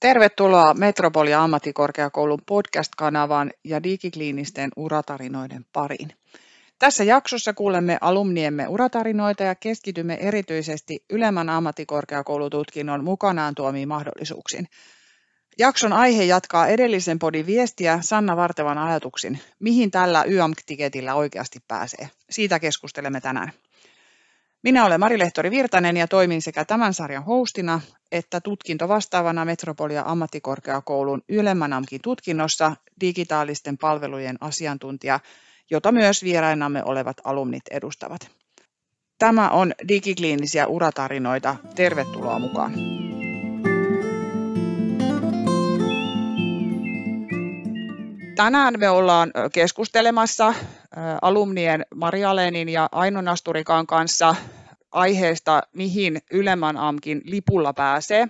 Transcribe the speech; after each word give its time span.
Tervetuloa 0.00 0.74
Metropolia 0.74 1.42
ammattikorkeakoulun 1.42 2.38
podcast-kanavaan 2.46 3.50
ja 3.64 3.82
digikliinisten 3.82 4.70
uratarinoiden 4.76 5.64
pariin. 5.72 6.12
Tässä 6.78 7.04
jaksossa 7.04 7.52
kuulemme 7.52 7.98
alumniemme 8.00 8.68
uratarinoita 8.68 9.42
ja 9.42 9.54
keskitymme 9.54 10.14
erityisesti 10.14 11.04
ylemmän 11.10 11.48
ammattikorkeakoulututkinnon 11.48 13.04
mukanaan 13.04 13.54
tuomiin 13.54 13.88
mahdollisuuksiin. 13.88 14.66
Jakson 15.58 15.92
aihe 15.92 16.24
jatkaa 16.24 16.66
edellisen 16.66 17.18
podin 17.18 17.46
viestiä 17.46 17.98
Sanna 18.02 18.36
Vartevan 18.36 18.78
ajatuksin, 18.78 19.38
mihin 19.58 19.90
tällä 19.90 20.24
YAMK-tiketillä 20.24 21.14
oikeasti 21.14 21.58
pääsee. 21.68 22.10
Siitä 22.30 22.58
keskustelemme 22.58 23.20
tänään. 23.20 23.52
Minä 24.62 24.84
olen 24.84 25.00
Mari-Lehtori 25.00 25.50
Virtanen 25.50 25.96
ja 25.96 26.08
toimin 26.08 26.42
sekä 26.42 26.64
tämän 26.64 26.94
sarjan 26.94 27.24
hostina 27.24 27.80
että 28.12 28.40
tutkinto 28.40 28.88
vastaavana 28.88 29.44
Metropolia 29.44 30.02
ammattikorkeakoulun 30.06 31.22
ylemmän 31.28 31.72
AMKin 31.72 32.00
tutkinnossa 32.02 32.76
digitaalisten 33.00 33.78
palvelujen 33.78 34.36
asiantuntija, 34.40 35.20
jota 35.70 35.92
myös 35.92 36.24
vierainamme 36.24 36.84
olevat 36.84 37.16
alumnit 37.24 37.62
edustavat. 37.70 38.30
Tämä 39.18 39.48
on 39.48 39.72
digikliinisiä 39.88 40.66
uratarinoita. 40.66 41.56
Tervetuloa 41.74 42.38
mukaan. 42.38 42.72
Tänään 48.40 48.74
me 48.78 48.90
ollaan 48.90 49.32
keskustelemassa 49.52 50.54
alumnien 51.22 51.86
Maria 51.94 52.36
Lenin 52.36 52.68
ja 52.68 52.88
Aino 52.92 53.20
Nasturikan 53.20 53.86
kanssa 53.86 54.34
aiheesta, 54.92 55.62
mihin 55.74 56.22
ylemmän 56.32 56.76
AMKin 56.76 57.20
lipulla 57.24 57.72
pääsee, 57.72 58.28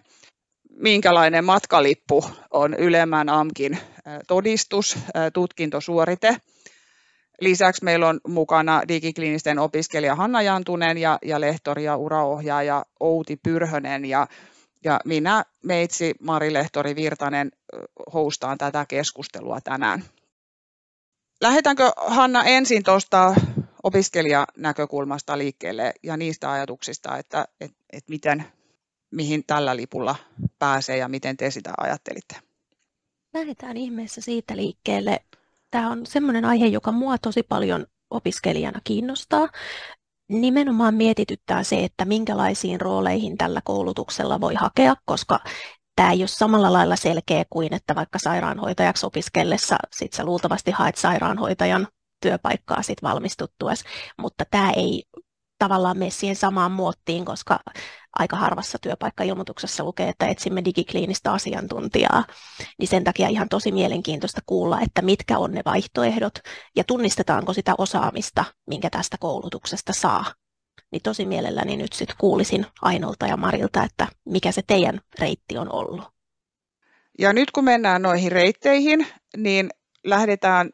minkälainen 0.71 1.45
matkalippu 1.45 2.25
on 2.51 2.75
ylemmän 2.75 3.29
AMKin 3.29 3.79
todistus, 4.27 4.99
tutkintosuorite. 5.33 6.37
Lisäksi 7.41 7.85
meillä 7.85 8.09
on 8.09 8.21
mukana 8.29 8.83
digikliinisten 8.89 9.59
opiskelija 9.59 10.15
Hanna 10.15 10.43
Jantunen 10.43 10.99
ja, 10.99 11.19
ja 11.25 11.41
lehtori 11.41 11.85
ja 11.85 11.97
uraohjaaja 11.97 12.85
Outi 13.01 13.37
Pyrhönen 13.37 14.05
ja, 14.05 14.27
ja 14.85 15.01
minä, 15.05 15.45
meitsi 15.65 16.15
Mari 16.21 16.53
Lehtori 16.53 16.97
Virtanen, 16.97 17.53
hostaan 18.13 18.59
tätä 18.59 18.87
keskustelua 18.89 19.61
tänään. 19.61 20.05
Lähdetäänkö 21.41 21.91
Hanna 21.97 22.45
ensin 22.45 22.83
tuosta 22.83 23.35
opiskelijanäkökulmasta 23.83 25.39
liikkeelle 25.39 25.93
ja 26.03 26.17
niistä 26.17 26.53
ajatuksista, 26.53 27.17
että, 27.17 27.49
että, 27.61 27.77
että 27.93 28.11
miten, 28.11 28.45
mihin 29.11 29.45
tällä 29.47 29.77
lipulla 29.77 30.17
pääsee 30.59 30.97
ja 30.97 31.09
miten 31.09 31.37
te 31.37 31.51
sitä 31.51 31.73
ajattelitte? 31.79 32.37
Lähdetään 33.35 33.77
ihmeessä 33.77 34.21
siitä 34.21 34.57
liikkeelle. 34.57 35.25
Tämä 35.71 35.91
on 35.91 36.07
sellainen 36.07 36.45
aihe, 36.45 36.67
joka 36.67 36.93
mua 36.93 37.19
tosi 37.19 37.43
paljon 37.43 37.87
opiskelijana 38.11 38.81
kiinnostaa. 38.85 39.49
Nimenomaan 40.31 40.95
mietityttää 40.95 41.63
se, 41.63 41.85
että 41.85 42.05
minkälaisiin 42.05 42.81
rooleihin 42.81 43.39
tällä 43.39 43.61
koulutuksella 43.65 44.41
voi 44.41 44.55
hakea, 44.55 44.95
koska 45.05 45.41
tämä 45.97 46.13
ei 46.13 46.23
ole 46.23 46.29
samalla 46.29 46.73
lailla 46.73 46.97
selkeä 46.97 47.45
kuin, 47.51 47.75
että 47.75 47.95
vaikka 47.95 48.19
sairaanhoitajaksi 48.19 49.07
opiskellessa 49.07 49.77
sit 49.93 50.13
sä 50.13 50.25
luultavasti 50.25 50.71
haet 50.71 50.97
sairaanhoitajan 50.97 51.89
työpaikkaa 52.23 52.83
sit 52.83 53.03
valmistuttuessa, 53.03 53.89
mutta 54.19 54.45
tämä 54.51 54.71
ei 54.71 55.05
tavallaan 55.59 55.99
mene 55.99 56.11
siihen 56.11 56.37
samaan 56.37 56.73
muottiin, 56.73 57.25
koska 57.25 57.59
aika 58.19 58.37
harvassa 58.37 58.79
työpaikkailmoituksessa 58.79 59.85
lukee, 59.85 60.09
että 60.09 60.27
etsimme 60.27 60.65
digikliinistä 60.65 61.33
asiantuntijaa, 61.33 62.25
niin 62.79 62.89
sen 62.89 63.05
takia 63.05 63.29
ihan 63.29 63.49
tosi 63.49 63.73
mielenkiintoista 63.73 64.41
kuulla, 64.47 64.81
että 64.81 65.03
mitkä 65.03 65.39
on 65.39 65.53
ne 65.53 65.63
vaihtoehdot 65.65 66.35
ja 66.77 66.85
tunnistetaanko 66.85 67.53
sitä 67.53 67.75
osaamista, 67.79 68.45
minkä 68.67 68.91
tästä 68.91 69.17
koulutuksesta 69.21 69.93
saa. 69.93 70.25
Niin 70.93 71.03
tosi 71.03 71.27
mielelläni 71.27 71.77
nyt 71.77 71.93
sitten 71.93 72.17
kuulisin 72.19 72.67
Ainolta 72.83 73.27
ja 73.27 73.37
Marilta, 73.37 73.85
että 73.85 74.07
mikä 74.25 74.53
se 74.53 74.63
teidän 74.67 75.01
reitti 75.19 75.59
on 75.59 75.73
ollut. 75.73 76.03
Ja 77.19 77.33
nyt 77.33 77.51
kun 77.51 77.65
mennään 77.65 78.03
noihin 78.03 78.33
reitteihin, 78.33 79.07
niin 79.37 79.71
lähdetään 80.05 80.71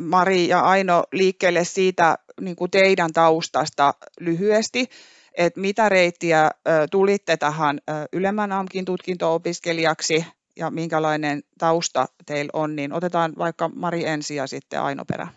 Mari 0.00 0.48
ja 0.48 0.60
Aino 0.60 1.04
liikkeelle 1.12 1.64
siitä 1.64 2.18
niin 2.40 2.56
kuin 2.56 2.70
teidän 2.70 3.12
taustasta 3.12 3.94
lyhyesti, 4.20 4.88
että 5.36 5.60
mitä 5.60 5.88
reittiä 5.88 6.50
tulitte 6.90 7.36
tähän 7.36 7.78
ylemmän 8.12 8.52
AMKin 8.52 8.84
tutkinto-opiskelijaksi 8.84 10.26
ja 10.56 10.70
minkälainen 10.70 11.42
tausta 11.58 12.06
teillä 12.26 12.50
on, 12.52 12.76
niin 12.76 12.92
otetaan 12.92 13.32
vaikka 13.38 13.68
Mari 13.68 14.06
ensin 14.06 14.36
ja 14.36 14.46
sitten 14.46 14.82
Aino 14.82 15.04
perä. 15.04 15.28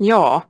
Joo. 0.00 0.42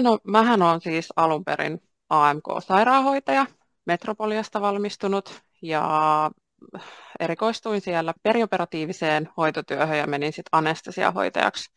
No, 0.00 0.18
mähän 0.24 0.62
on 0.62 0.80
siis 0.80 1.08
alun 1.16 1.44
perin 1.44 1.82
AMK-sairaanhoitaja, 2.08 3.46
Metropoliasta 3.86 4.60
valmistunut 4.60 5.42
ja 5.62 6.30
erikoistuin 7.20 7.80
siellä 7.80 8.14
perioperatiiviseen 8.22 9.28
hoitotyöhön 9.36 9.98
ja 9.98 10.06
menin 10.06 10.32
sitten 10.32 10.48
anestesiahoitajaksi 10.52 11.70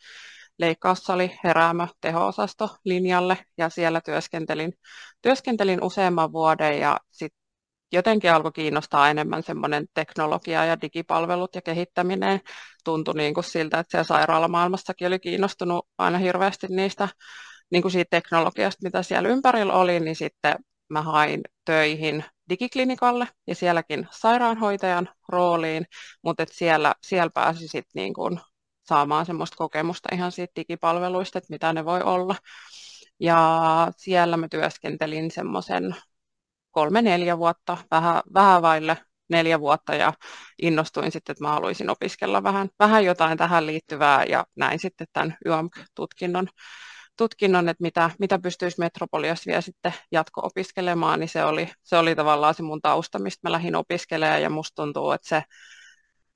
leikkaussali, 0.59 1.39
heräämä, 1.43 1.87
teho-osasto 2.01 2.69
linjalle 2.85 3.37
ja 3.57 3.69
siellä 3.69 4.01
työskentelin, 4.01 4.73
työskentelin 5.21 5.83
useamman 5.83 6.31
vuoden 6.31 6.79
ja 6.79 6.99
sitten 7.11 7.47
jotenkin 7.91 8.31
alkoi 8.31 8.51
kiinnostaa 8.51 9.09
enemmän 9.09 9.43
semmoinen 9.43 9.85
teknologia 9.93 10.65
ja 10.65 10.81
digipalvelut 10.81 11.55
ja 11.55 11.61
kehittäminen. 11.61 12.41
Tuntui 12.83 13.13
niin 13.13 13.33
kuin 13.33 13.43
siltä, 13.43 13.79
että 13.79 13.91
siellä 13.91 14.03
sairaalamaailmassakin 14.03 15.07
oli 15.07 15.19
kiinnostunut 15.19 15.87
aina 15.97 16.17
hirveästi 16.17 16.67
niistä 16.69 17.07
niin 17.71 17.81
kuin 17.81 17.91
siitä 17.91 18.09
teknologiasta, 18.09 18.83
mitä 18.83 19.03
siellä 19.03 19.29
ympärillä 19.29 19.73
oli, 19.73 19.99
niin 19.99 20.15
sitten 20.15 20.55
mä 20.89 21.01
hain 21.01 21.41
töihin 21.65 22.23
digiklinikalle 22.49 23.27
ja 23.47 23.55
sielläkin 23.55 24.07
sairaanhoitajan 24.11 25.09
rooliin, 25.29 25.85
mutta 26.23 26.45
siellä, 26.51 26.93
siellä 27.01 27.29
pääsi 27.33 27.67
sitten 27.67 27.91
niin 27.95 28.13
kuin 28.13 28.39
saamaan 28.89 29.25
semmoista 29.25 29.55
kokemusta 29.57 30.09
ihan 30.15 30.31
siitä 30.31 30.51
digipalveluista, 30.55 31.37
että 31.37 31.53
mitä 31.53 31.73
ne 31.73 31.85
voi 31.85 32.01
olla. 32.01 32.35
Ja 33.19 33.91
siellä 33.97 34.37
mä 34.37 34.47
työskentelin 34.47 35.31
semmoisen 35.31 35.95
kolme-neljä 36.71 37.37
vuotta, 37.37 37.77
vähän, 37.91 38.21
vähän 38.33 38.61
vaille 38.61 38.97
neljä 39.29 39.59
vuotta 39.59 39.95
ja 39.95 40.13
innostuin 40.61 41.11
sitten, 41.11 41.33
että 41.33 41.43
mä 41.43 41.51
haluaisin 41.51 41.89
opiskella 41.89 42.43
vähän, 42.43 42.69
vähän 42.79 43.05
jotain 43.05 43.37
tähän 43.37 43.65
liittyvää 43.65 44.23
ja 44.23 44.45
näin 44.55 44.79
sitten 44.79 45.07
tämän 45.13 45.37
YAMK-tutkinnon 45.45 46.47
tutkinnon, 47.17 47.69
että 47.69 47.81
mitä, 47.81 48.09
mitä 48.19 48.39
pystyisi 48.39 48.79
Metropoliassa 48.79 49.47
vielä 49.47 49.61
sitten 49.61 49.93
jatko-opiskelemaan, 50.11 51.19
niin 51.19 51.29
se 51.29 51.45
oli, 51.45 51.69
se 51.83 51.97
oli 51.97 52.15
tavallaan 52.15 52.53
se 52.53 52.63
mun 52.63 52.81
tausta, 52.81 53.19
mistä 53.19 53.47
mä 53.47 53.51
lähdin 53.51 53.75
opiskelemaan 53.75 54.41
ja 54.41 54.49
musta 54.49 54.75
tuntuu, 54.83 55.11
että 55.11 55.27
se 55.27 55.43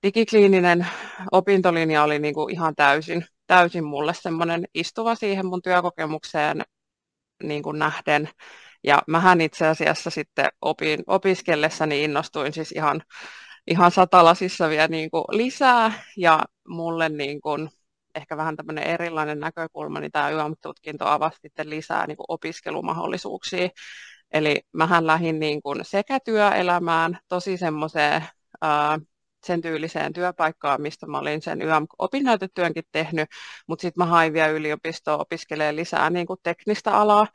digikliininen 0.03 0.87
opintolinja 1.31 2.03
oli 2.03 2.19
niin 2.19 2.33
kuin 2.33 2.53
ihan 2.53 2.75
täysin, 2.75 3.25
täysin 3.47 3.83
mulle 3.83 4.13
semmoinen 4.13 4.65
istuva 4.73 5.15
siihen 5.15 5.45
mun 5.45 5.61
työkokemukseen 5.61 6.61
niin 7.43 7.63
kuin 7.63 7.79
nähden. 7.79 8.29
Ja 8.83 9.01
mähän 9.07 9.41
itse 9.41 9.67
asiassa 9.67 10.09
sitten 10.09 10.49
opin, 10.61 11.03
opiskellessani 11.07 12.03
innostuin 12.03 12.53
siis 12.53 12.71
ihan, 12.71 13.03
ihan 13.67 13.91
satalasissa 13.91 14.69
vielä 14.69 14.87
niin 14.87 15.11
kuin 15.11 15.23
lisää 15.31 16.03
ja 16.17 16.43
mulle 16.67 17.09
niin 17.09 17.41
kuin 17.41 17.69
ehkä 18.15 18.37
vähän 18.37 18.55
tämmöinen 18.55 18.83
erilainen 18.83 19.39
näkökulma, 19.39 19.99
niin 19.99 20.11
tämä 20.11 20.29
YAM-tutkinto 20.29 21.07
avasi 21.07 21.39
sitten 21.41 21.69
lisää 21.69 22.07
niin 22.07 22.17
kuin 22.17 22.25
opiskelumahdollisuuksia. 22.27 23.69
Eli 24.31 24.61
mähän 24.73 25.07
lähdin 25.07 25.39
niin 25.39 25.61
kuin 25.61 25.79
sekä 25.85 26.19
työelämään, 26.19 27.19
tosi 27.27 27.57
semmoiseen 27.57 28.23
sen 29.45 29.61
tyyliseen 29.61 30.13
työpaikkaan, 30.13 30.81
mistä 30.81 31.07
mä 31.07 31.19
olin 31.19 31.41
sen 31.41 31.61
YAM-opinnäytetyönkin 31.61 32.83
tehnyt, 32.91 33.29
mutta 33.67 33.81
sitten 33.81 34.01
mä 34.01 34.05
hain 34.05 34.33
vielä 34.33 34.47
yliopistoon 34.47 35.21
opiskelemaan 35.21 35.75
lisää 35.75 36.09
niin 36.09 36.27
kuin 36.27 36.39
teknistä 36.43 36.91
alaa. 36.97 37.27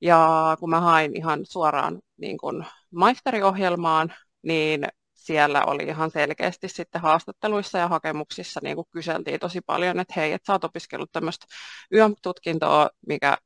Ja 0.00 0.56
kun 0.60 0.70
mä 0.70 0.80
hain 0.80 1.16
ihan 1.16 1.40
suoraan 1.46 2.00
niin 2.16 2.38
kuin 2.38 2.66
maisteriohjelmaan, 2.94 4.14
niin 4.42 4.86
siellä 5.14 5.64
oli 5.64 5.82
ihan 5.82 6.10
selkeästi 6.10 6.68
sitten 6.68 7.00
haastatteluissa 7.00 7.78
ja 7.78 7.88
hakemuksissa 7.88 8.60
niin 8.62 8.76
kuin 8.76 8.86
kyseltiin 8.90 9.40
tosi 9.40 9.60
paljon, 9.60 10.00
että 10.00 10.14
hei, 10.16 10.32
että 10.32 10.46
sä 10.46 10.52
oot 10.52 10.64
opiskellut 10.64 11.12
tämmöistä 11.12 11.46
YAM-tutkintoa, 11.94 12.88
mikä 13.06 13.36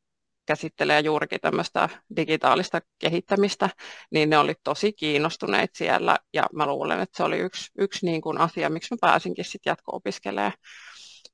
käsittelee 0.46 1.00
juurikin 1.00 1.40
tämmöistä 1.40 1.88
digitaalista 2.16 2.81
kehittämistä, 2.98 3.70
niin 4.10 4.31
ne 4.31 4.38
oli 4.38 4.54
tosi 4.64 4.93
kiinnostuneet 4.93 5.70
siellä 5.75 6.16
ja 6.34 6.46
mä 6.52 6.66
luulen, 6.66 7.00
että 7.00 7.16
se 7.16 7.22
oli 7.22 7.38
yksi, 7.38 7.70
yksi 7.78 8.06
niin 8.06 8.20
kuin 8.20 8.40
asia, 8.40 8.70
miksi 8.70 8.94
mä 8.94 8.98
pääsinkin 9.00 9.44
sitten 9.44 9.70
jatko-opiskelemaan. 9.70 10.52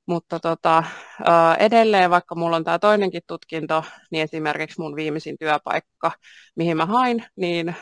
Mutta 0.07 0.41
tota, 0.41 0.85
edelleen, 1.59 2.11
vaikka 2.11 2.35
mulla 2.35 2.57
on 2.57 2.65
tämä 2.65 2.79
toinenkin 2.79 3.23
tutkinto, 3.27 3.85
niin 4.11 4.23
esimerkiksi 4.23 4.81
mun 4.81 4.97
viimeisin 4.97 5.39
työpaikka, 5.39 6.13
mihin 6.57 6.77
mä 6.77 6.87
hain, 6.87 7.25
niin 7.37 7.77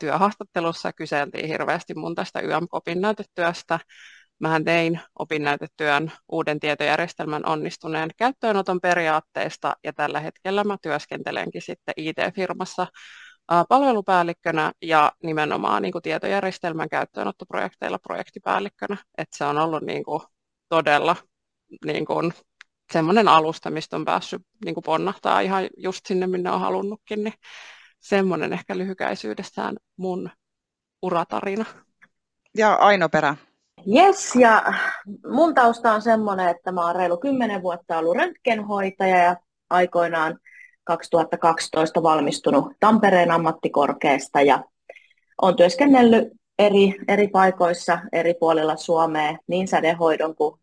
työhaastattelussa 0.00 0.92
kyseltiin 0.92 1.48
hirveästi 1.48 1.94
mun 1.94 2.14
tästä 2.14 2.40
YM-opinnäytetyöstä. 2.40 3.80
Mähän 4.38 4.64
tein 4.64 5.00
opinnäytetyön 5.18 6.12
uuden 6.28 6.60
tietojärjestelmän 6.60 7.46
onnistuneen 7.46 8.10
käyttöönoton 8.16 8.80
periaatteesta 8.80 9.76
ja 9.84 9.92
tällä 9.92 10.20
hetkellä 10.20 10.64
mä 10.64 10.76
työskentelenkin 10.82 11.62
sitten 11.62 11.94
IT-firmassa 11.96 12.86
palvelupäällikkönä 13.68 14.72
ja 14.82 15.12
nimenomaan 15.22 15.82
niin 15.82 15.92
kuin 15.92 16.02
tietojärjestelmän 16.02 16.88
käyttöönottoprojekteilla 16.88 17.98
projektipäällikkönä. 17.98 18.96
että 19.18 19.36
se 19.38 19.44
on 19.44 19.58
ollut 19.58 19.82
niin 19.82 20.04
kuin 20.04 20.22
todella 20.68 21.16
niin 21.84 22.06
kuin 22.06 22.32
semmoinen 22.92 23.28
alusta, 23.28 23.70
mistä 23.70 23.96
on 23.96 24.04
päässyt 24.04 24.42
niin 24.64 24.74
kuin 24.74 24.84
ponnahtaa 24.84 25.40
ihan 25.40 25.68
just 25.76 26.06
sinne, 26.06 26.26
minne 26.26 26.50
on 26.50 26.60
halunnutkin, 26.60 27.24
niin 27.24 27.34
semmoinen 28.00 28.52
ehkä 28.52 28.78
lyhykäisyydessään 28.78 29.76
mun 29.96 30.30
uratarina. 31.02 31.64
Ja 32.56 32.74
Aino 32.74 33.08
Perä. 33.08 33.36
Yes, 33.86 34.36
ja 34.36 34.62
mun 35.30 35.54
tausta 35.54 35.92
on 35.92 36.02
semmoinen, 36.02 36.48
että 36.48 36.72
mä 36.72 36.86
oon 36.86 36.96
reilu 36.96 37.16
10 37.16 37.62
vuotta 37.62 37.98
ollut 37.98 38.16
röntgenhoitaja 38.16 39.18
ja 39.18 39.36
aikoinaan 39.70 40.38
2012 40.84 42.02
valmistunut 42.02 42.72
Tampereen 42.80 43.30
ammattikorkeasta 43.30 44.40
ja 44.40 44.64
olen 45.42 45.56
työskennellyt 45.56 46.28
eri, 46.58 46.94
eri 47.08 47.28
paikoissa 47.28 47.98
eri 48.12 48.34
puolilla 48.34 48.76
Suomea 48.76 49.36
niin 49.46 49.68
sädehoidon 49.68 50.34
kuin 50.36 50.60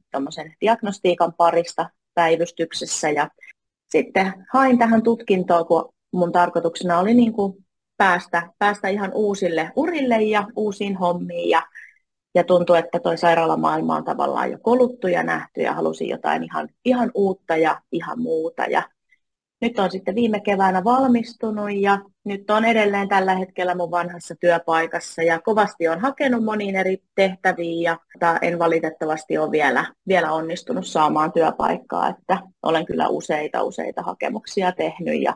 diagnostiikan 0.61 1.33
parista 1.33 1.89
päivystyksessä. 2.13 3.09
Ja 3.09 3.29
sitten 3.89 4.45
hain 4.53 4.79
tähän 4.79 5.03
tutkintoon, 5.03 5.65
kun 5.65 5.93
mun 6.13 6.31
tarkoituksena 6.31 6.99
oli 6.99 7.13
niin 7.13 7.33
kuin 7.33 7.65
päästä, 7.97 8.49
päästä 8.59 8.87
ihan 8.87 9.11
uusille 9.13 9.71
urille 9.75 10.21
ja 10.21 10.47
uusiin 10.55 10.95
hommiin 10.95 11.49
ja, 11.49 11.61
ja 12.35 12.43
tuntui, 12.43 12.79
että 12.79 12.99
toi 12.99 13.17
sairaalamaailma 13.17 13.95
on 13.95 14.03
tavallaan 14.03 14.51
jo 14.51 14.57
koluttu 14.61 15.07
ja 15.07 15.23
nähty 15.23 15.61
ja 15.61 15.73
halusin 15.73 16.09
jotain 16.09 16.43
ihan, 16.43 16.69
ihan 16.85 17.11
uutta 17.13 17.57
ja 17.57 17.81
ihan 17.91 18.21
muuta 18.21 18.63
ja 18.63 18.83
nyt 19.61 19.79
on 19.79 19.91
sitten 19.91 20.15
viime 20.15 20.39
keväänä 20.39 20.83
valmistunut 20.83 21.69
ja 21.75 21.99
nyt 22.23 22.49
on 22.49 22.65
edelleen 22.65 23.09
tällä 23.09 23.35
hetkellä 23.35 23.75
mun 23.75 23.91
vanhassa 23.91 24.35
työpaikassa 24.35 25.21
ja 25.21 25.39
kovasti 25.41 25.87
on 25.87 25.99
hakenut 25.99 26.43
moniin 26.43 26.75
eri 26.75 26.97
tehtäviin 27.15 27.81
ja 27.81 27.97
en 28.41 28.59
valitettavasti 28.59 29.37
ole 29.37 29.51
vielä, 29.51 29.85
vielä 30.07 30.31
onnistunut 30.31 30.87
saamaan 30.87 31.31
työpaikkaa, 31.31 32.09
että 32.09 32.37
olen 32.63 32.85
kyllä 32.85 33.07
useita 33.07 33.63
useita 33.63 34.01
hakemuksia 34.01 34.71
tehnyt 34.71 35.21
ja 35.21 35.35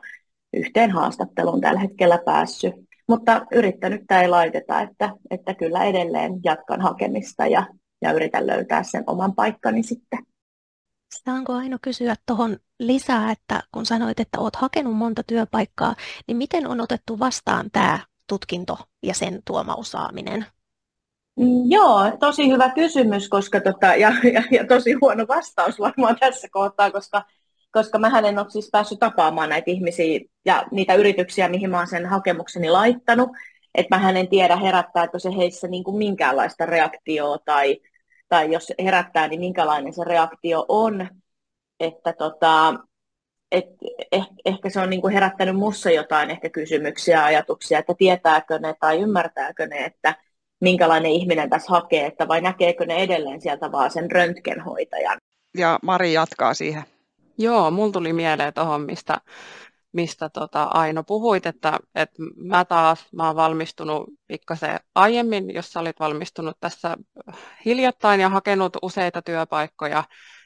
yhteen 0.54 0.92
haastatteluun 0.92 1.62
tällä 1.62 1.80
hetkellä 1.80 2.20
päässyt. 2.26 2.93
Mutta 3.08 3.46
yrittänyt 3.52 4.02
tämä 4.08 4.22
ei 4.22 4.28
laiteta, 4.28 4.82
että, 4.82 5.10
että 5.32 5.54
kyllä 5.54 5.84
edelleen 5.84 6.32
jatkan 6.44 6.82
hakemista 6.82 7.48
ja, 7.48 7.68
ja 8.02 8.12
yritän 8.12 8.48
löytää 8.48 8.84
sen 8.84 9.04
oman 9.08 9.36
paikkani 9.36 9.84
sitten. 9.84 10.20
Saanko 11.26 11.54
Aino 11.54 11.78
kysyä 11.82 12.16
tuohon 12.26 12.58
lisää, 12.80 13.32
että 13.32 13.64
kun 13.72 13.86
sanoit, 13.86 14.20
että 14.20 14.40
olet 14.40 14.56
hakenut 14.56 14.96
monta 14.96 15.24
työpaikkaa, 15.24 15.96
niin 16.28 16.38
miten 16.38 16.68
on 16.68 16.82
otettu 16.82 17.20
vastaan 17.20 17.72
tämä 17.72 18.00
tutkinto 18.30 18.78
ja 19.04 19.14
sen 19.14 19.42
tuoma 19.46 19.76
osaaminen? 19.76 20.46
Mm, 21.40 21.72
joo, 21.72 22.18
tosi 22.20 22.52
hyvä 22.52 22.70
kysymys 22.70 23.30
koska 23.30 23.62
tota, 23.62 23.96
ja, 23.96 24.14
ja, 24.34 24.44
ja 24.52 24.68
tosi 24.68 24.94
huono 25.02 25.26
vastaus 25.28 25.80
varmaan 25.80 26.18
tässä 26.20 26.48
kohtaa, 26.52 26.92
koska, 26.92 27.26
koska 27.74 28.00
mä 28.00 28.20
en 28.20 28.40
ole 28.40 28.50
siis 28.50 28.70
päässyt 28.72 29.00
tapaamaan 29.00 29.50
näitä 29.50 29.72
ihmisiä 29.72 30.20
ja 30.46 30.66
niitä 30.72 30.94
yrityksiä, 30.94 31.50
mihin 31.50 31.70
mä 31.70 31.78
oon 31.78 31.88
sen 31.88 32.06
hakemukseni 32.06 32.70
laittanut. 32.70 33.30
Että 33.76 34.00
mä 34.00 34.10
en 34.10 34.28
tiedä 34.28 34.56
herättääkö 34.56 35.20
se 35.20 35.30
heissä 35.38 35.68
niin 35.68 35.84
kuin 35.84 35.98
minkäänlaista 35.98 36.66
reaktioa 36.66 37.38
tai, 37.38 37.78
tai 38.30 38.52
jos 38.52 38.74
herättää, 38.84 39.28
niin 39.28 39.40
minkälainen 39.40 39.94
se 39.94 40.04
reaktio 40.04 40.66
on. 40.68 41.08
Että 41.80 42.14
tota, 42.14 42.74
et 43.52 43.66
eh, 44.12 44.28
ehkä 44.46 44.70
se 44.70 44.80
on 44.80 44.90
niin 44.90 45.02
kuin 45.02 45.14
herättänyt 45.14 45.56
mussa 45.56 45.92
jotain 45.92 46.30
ehkä 46.30 46.50
kysymyksiä 46.50 47.18
ja 47.18 47.26
ajatuksia, 47.26 47.80
että 47.80 47.94
tietääkö 47.98 48.60
ne 48.60 48.76
tai 48.80 49.00
ymmärtääkö 49.02 49.68
ne, 49.68 49.78
että 49.78 50.16
minkälainen 50.62 51.12
ihminen 51.12 51.50
tässä 51.50 51.72
hakee, 51.72 52.06
että 52.06 52.28
vai 52.28 52.42
näkeekö 52.42 52.86
ne 52.86 52.96
edelleen 52.96 53.42
sieltä 53.42 53.72
vaan 53.72 53.92
sen 53.92 54.12
röntgenhoitajan. 54.12 55.18
Ja 55.58 55.80
Mari 55.82 56.14
jatkaa 56.14 56.54
siihen. 56.54 56.93
Joo, 57.38 57.72
mulla 57.72 57.92
tuli 57.92 58.14
mieleen 58.14 58.54
tuohon, 58.54 58.82
mistä 58.82 59.18
mistä 59.94 60.30
tota 60.30 60.64
Aino 60.64 61.04
puhuit, 61.04 61.46
että, 61.46 61.80
että 61.96 62.16
mä 62.36 62.66
taas 62.66 63.06
mä 63.12 63.28
oon 63.28 63.36
valmistunut 63.36 64.10
pikkasen 64.28 64.80
aiemmin, 64.96 65.54
jos 65.54 65.72
sä 65.72 65.80
olit 65.80 66.00
valmistunut 66.00 66.58
tässä 66.60 66.98
hiljattain 67.66 68.20
ja 68.22 68.30
hakenut 68.30 68.78
useita 68.82 69.22
työpaikkoja, 69.22 70.04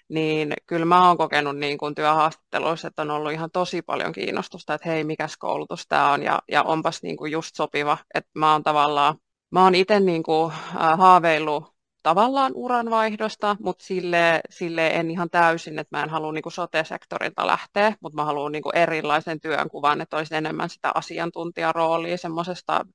niin 0.10 0.54
kyllä 0.66 0.86
mä 0.86 1.07
oon 1.07 1.18
kokenut 1.18 1.57
niin 1.57 1.78
kuin 1.78 1.95
työhaastatteluissa, 1.95 2.88
että 2.88 3.01
on 3.01 3.12
ollut 3.12 3.31
ihan 3.31 3.51
tosi 3.51 3.81
paljon 3.81 4.12
kiinnostusta, 4.12 4.74
että 4.74 4.89
hei, 4.89 5.04
mikäs 5.04 5.38
koulutus 5.38 5.88
tämä 5.88 6.12
on, 6.12 6.24
ja, 6.24 6.39
ja 6.51 6.63
onpas 6.63 7.04
niin 7.04 7.18
kuin 7.18 7.31
just 7.31 7.56
sopiva, 7.56 7.98
että 8.13 8.30
mä 8.36 8.51
oon 8.51 8.63
tavallaan, 8.63 9.16
mä 9.51 9.63
oon 9.63 9.75
itse 9.75 10.00
niin 10.00 10.24
kuin 10.24 10.54
haaveillut 10.98 11.76
tavallaan 12.07 12.51
uranvaihdosta, 12.56 13.56
mutta 13.59 13.86
sille, 13.86 14.42
sille 14.50 14.88
en 14.88 15.12
ihan 15.12 15.30
täysin, 15.30 15.80
että 15.80 15.98
mä 15.98 16.04
en 16.04 16.09
halua 16.09 16.31
niin 16.31 16.44
sote-sektorilta 16.51 17.48
lähteä, 17.48 17.94
mutta 18.01 18.15
mä 18.15 18.25
haluan 18.25 18.51
niin 18.51 18.63
erilaisen 18.74 19.39
työnkuvan, 19.39 20.01
että 20.01 20.18
olisi 20.18 20.36
enemmän 20.36 20.69
sitä 20.69 20.92
asiantuntijaroolia 20.95 22.18
semmoisesta 22.18 22.86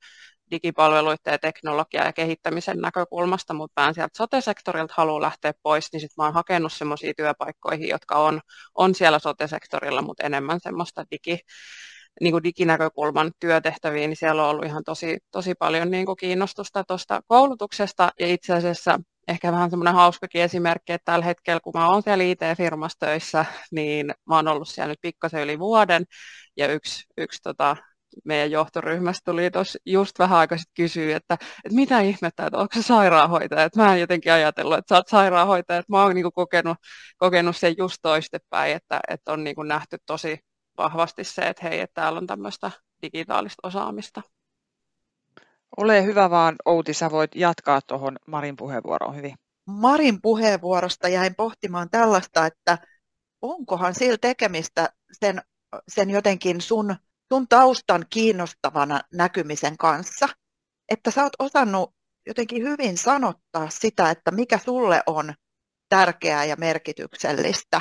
digipalveluiden 0.51 1.33
ja 1.33 1.39
teknologian 1.39 2.07
ja 2.07 2.13
kehittämisen 2.13 2.79
näkökulmasta, 2.79 3.55
mutta 3.55 3.83
mä 3.83 3.89
en 3.89 3.95
sieltä 3.95 4.17
sote-sektorilta 4.17 4.95
halua 4.97 5.21
lähteä 5.21 5.53
pois, 5.63 5.93
niin 5.93 6.01
sitten 6.01 6.23
mä 6.23 6.25
oon 6.25 6.35
hakenut 6.35 6.73
semmoisia 6.73 7.13
työpaikkoihin, 7.17 7.89
jotka 7.89 8.15
on, 8.15 8.41
on 8.75 8.95
siellä 8.95 9.19
sote-sektorilla, 9.19 10.03
mutta 10.03 10.27
enemmän 10.27 10.61
semmoista 10.63 11.05
digi, 11.11 11.39
niin 12.21 12.33
kuin 12.33 12.45
diginäkökulman 12.45 13.33
työtehtäviin, 13.41 14.11
niin 14.11 14.17
siellä 14.17 14.45
on 14.45 14.51
ollut 14.51 14.65
ihan 14.65 14.85
tosi, 14.85 15.19
tosi 15.31 15.55
paljon 15.55 15.91
niin 15.91 16.07
kuin 16.07 16.17
kiinnostusta 16.17 16.85
tuosta 16.85 17.21
koulutuksesta. 17.27 18.11
Ja 18.21 18.27
itse 18.27 18.55
asiassa 18.55 19.01
ehkä 19.29 19.53
vähän 19.53 19.71
semmoinen 19.71 19.95
hauskakin 19.95 20.43
esimerkki, 20.43 20.93
että 20.93 21.13
tällä 21.13 21.25
hetkellä, 21.25 21.61
kun 21.61 21.73
mä 21.77 21.89
oon 21.89 22.03
siellä 22.03 22.25
IT-firmassa 22.25 22.99
töissä, 22.99 23.45
niin 23.71 24.15
mä 24.29 24.37
oon 24.37 24.49
ollut 24.49 24.69
siellä 24.69 24.93
nyt 24.93 25.01
pikkasen 25.01 25.43
yli 25.43 25.59
vuoden, 25.59 26.05
ja 26.57 26.73
yksi, 26.73 27.05
yksi 27.17 27.43
tota, 27.43 27.77
meidän 28.25 28.51
johtoryhmästä 28.51 29.31
tuli 29.33 29.51
tuossa 29.51 29.79
just 29.87 30.19
vähän 30.19 30.39
aikaa 30.39 30.59
sitten 30.59 30.85
kysyä, 30.85 31.17
että, 31.17 31.35
että 31.35 31.77
mitä 31.77 32.01
ihmettä, 32.01 32.47
että 32.47 32.59
onko 32.59 32.75
se 32.75 32.83
sairaanhoitaja, 32.83 33.65
että 33.65 33.81
mä 33.81 33.95
en 33.95 34.01
jotenkin 34.01 34.33
ajatellut, 34.33 34.79
että 34.79 34.95
sä 34.95 34.99
oot 34.99 35.09
sairaanhoitaja, 35.09 35.79
että 35.79 35.93
mä 35.93 36.03
oon 36.03 36.15
niin 36.15 36.33
kokenut, 36.35 36.77
kokenut 37.17 37.57
sen 37.57 37.75
just 37.79 37.97
toistepäin, 38.03 38.77
että, 38.77 39.01
että 39.09 39.33
on 39.33 39.45
niin 39.45 39.57
nähty 39.65 39.97
tosi, 40.07 40.39
vahvasti 40.79 41.25
se, 41.25 41.43
että 41.43 41.69
hei, 41.69 41.81
että 41.81 42.01
täällä 42.01 42.19
on 42.19 42.27
tämmöistä 42.27 42.71
digitaalista 43.03 43.69
osaamista. 43.69 44.23
Ole 45.77 46.05
hyvä 46.05 46.31
vaan, 46.31 46.57
Outi, 46.65 46.95
sä 46.95 47.11
voit 47.11 47.35
jatkaa 47.35 47.81
tuohon 47.83 48.17
Marin 48.27 48.57
puheenvuoroon 48.57 49.17
hyvin. 49.17 49.35
Marin 49.67 50.23
puheenvuorosta 50.23 51.09
jäin 51.09 51.35
pohtimaan 51.35 51.91
tällaista, 51.91 52.47
että 52.47 52.79
onkohan 53.43 53.95
sillä 53.95 54.19
tekemistä 54.21 54.93
sen, 55.13 55.43
sen 55.89 56.11
jotenkin 56.11 56.61
sun, 56.61 56.97
sun 57.33 57.49
taustan 57.49 58.07
kiinnostavana 58.11 59.01
näkymisen 59.15 59.77
kanssa, 59.77 60.29
että 60.89 61.11
sä 61.11 61.23
oot 61.23 61.33
osannut 61.39 61.95
jotenkin 62.27 62.63
hyvin 62.63 62.99
sanottaa 62.99 63.69
sitä, 63.71 64.11
että 64.11 64.31
mikä 64.31 64.59
sulle 64.59 65.03
on 65.07 65.35
tärkeää 65.89 66.45
ja 66.45 66.57
merkityksellistä 66.57 67.81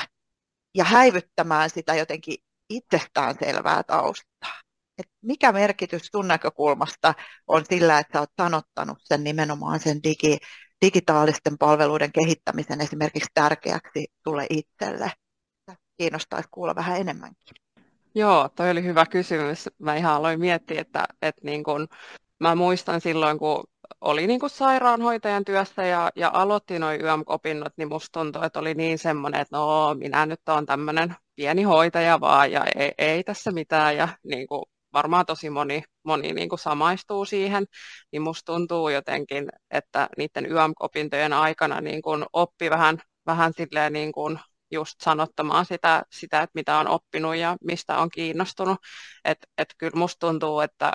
ja 0.75 0.83
häivyttämään 0.83 1.69
sitä 1.69 1.95
jotenkin 1.95 2.37
itsestäänselvää 2.77 3.83
taustaa. 3.83 4.61
Et 4.97 5.07
mikä 5.21 5.51
merkitys 5.51 6.01
sun 6.11 6.27
näkökulmasta 6.27 7.13
on 7.47 7.65
sillä, 7.69 7.99
että 7.99 8.19
olet 8.19 8.29
sanottanut 8.41 8.97
sen 9.01 9.23
nimenomaan 9.23 9.79
sen 9.79 10.03
digi, 10.03 10.37
digitaalisten 10.85 11.57
palveluiden 11.57 12.11
kehittämisen 12.11 12.81
esimerkiksi 12.81 13.29
tärkeäksi 13.33 14.07
sulle 14.27 14.47
itselle? 14.49 15.11
Kiinnostaisi 15.97 16.49
kuulla 16.51 16.75
vähän 16.75 16.99
enemmänkin. 16.99 17.55
Joo, 18.15 18.49
toi 18.49 18.71
oli 18.71 18.83
hyvä 18.83 19.05
kysymys. 19.05 19.69
Mä 19.79 19.95
ihan 19.95 20.13
aloin 20.13 20.39
miettiä, 20.39 20.81
että, 20.81 21.05
että 21.21 21.41
niin 21.43 21.63
kun, 21.63 21.87
mä 22.39 22.55
muistan 22.55 23.01
silloin, 23.01 23.39
kun 23.39 23.63
oli 24.01 24.27
niin 24.27 24.39
kuin 24.39 24.49
sairaanhoitajan 24.49 25.45
työssä 25.45 25.85
ja, 25.85 26.11
ja 26.15 26.31
aloitti 26.33 26.79
noin 26.79 27.01
YM-opinnot, 27.01 27.73
niin 27.77 27.89
musta 27.89 28.19
tuntui, 28.19 28.45
että 28.45 28.59
oli 28.59 28.73
niin 28.73 28.99
semmoinen, 28.99 29.41
että 29.41 29.57
no 29.57 29.93
minä 29.93 30.25
nyt 30.25 30.49
olen 30.49 30.65
tämmöinen 30.65 31.15
pieni 31.41 31.63
hoitaja 31.63 32.19
vaan 32.19 32.51
ja 32.51 32.65
ei, 32.75 32.91
ei 32.97 33.23
tässä 33.23 33.51
mitään 33.51 33.97
ja 33.97 34.07
niin 34.23 34.47
kuin 34.47 34.63
varmaan 34.93 35.25
tosi 35.25 35.49
moni, 35.49 35.83
moni 36.03 36.33
niin 36.33 36.49
kuin 36.49 36.59
samaistuu 36.59 37.25
siihen, 37.25 37.65
niin 38.11 38.21
musta 38.21 38.53
tuntuu 38.53 38.89
jotenkin, 38.89 39.49
että 39.71 40.09
niiden 40.17 40.45
YM-opintojen 40.45 41.33
aikana 41.33 41.81
niin 41.81 42.01
kuin 42.01 42.25
oppi 42.33 42.69
vähän, 42.69 43.01
vähän 43.25 43.53
silleen 43.57 43.93
niin 43.93 44.11
kuin 44.11 44.39
just 44.71 45.01
sanottamaan 45.01 45.65
sitä, 45.65 46.03
sitä, 46.11 46.41
että 46.41 46.51
mitä 46.55 46.77
on 46.77 46.87
oppinut 46.87 47.35
ja 47.35 47.57
mistä 47.63 47.97
on 47.97 48.09
kiinnostunut. 48.09 48.77
Että 49.25 49.47
et 49.57 49.67
kyllä 49.77 49.99
musta 49.99 50.27
tuntuu, 50.27 50.59
että 50.59 50.91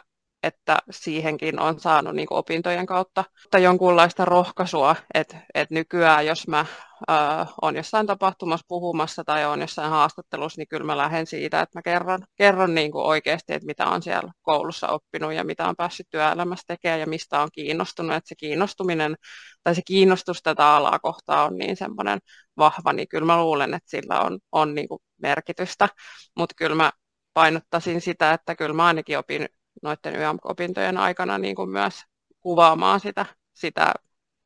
että 0.47 0.79
siihenkin 0.91 1.61
on 1.61 1.81
saanut 1.81 2.15
niin 2.15 2.29
kuin 2.29 2.39
opintojen 2.39 2.87
kautta 2.87 3.25
jonkunlaista 3.63 4.25
rohkaisua, 4.25 4.97
että, 5.15 5.37
että 5.55 5.75
nykyään 5.75 6.27
jos 6.27 6.49
mä 6.49 6.67
äh, 7.11 7.49
on 7.63 7.77
jossain 7.77 8.07
tapahtumassa 8.07 8.67
puhumassa 8.69 9.25
tai 9.25 9.45
on 9.45 9.61
jossain 9.61 9.91
haastattelussa, 9.91 10.61
niin 10.61 10.69
kyllä 10.69 10.87
mä 10.87 10.97
lähden 10.97 11.27
siitä, 11.27 11.61
että 11.61 11.79
mä 11.79 11.83
kerron, 11.83 12.19
kerron 12.37 12.75
niin 12.75 12.93
kuin 12.93 13.05
oikeasti, 13.05 13.53
että 13.55 13.67
mitä 13.67 13.87
on 13.87 14.03
siellä 14.03 14.33
koulussa 14.43 14.89
oppinut 14.89 15.33
ja 15.33 15.45
mitä 15.45 15.69
on 15.69 15.77
päässyt 15.77 16.07
työelämässä 16.11 16.65
tekemään 16.67 17.01
ja 17.01 17.07
mistä 17.07 17.41
on 17.41 17.49
kiinnostunut. 17.53 18.17
Että 18.17 18.29
se 18.29 18.35
kiinnostuminen 18.35 19.17
tai 19.63 19.75
se 19.75 19.83
kiinnostus 19.87 20.43
tätä 20.43 20.69
alaa 20.69 20.99
kohtaan 20.99 21.47
on 21.47 21.59
niin 21.59 21.77
semmoinen 21.77 22.19
vahva, 22.57 22.93
niin 22.93 23.09
kyllä 23.09 23.27
mä 23.27 23.43
luulen, 23.43 23.75
että 23.75 23.91
sillä 23.91 24.21
on, 24.21 24.39
on 24.53 24.75
niin 24.75 24.89
kuin 24.89 25.01
merkitystä. 25.23 25.89
Mutta 26.37 26.55
kyllä 26.59 26.77
mä 26.77 26.93
painottaisin 27.35 28.01
sitä, 28.01 28.33
että 28.33 28.55
kyllä 28.55 28.75
mä 28.75 28.87
ainakin 28.87 29.19
opin 29.19 29.49
noiden 29.87 30.17
YM-opintojen 30.17 30.99
aikana 30.99 31.39
niin 31.39 31.57
kuin 31.57 31.71
myös 31.71 31.95
kuvaamaan 32.41 33.01
sitä, 33.01 33.27
sitä 33.55 33.95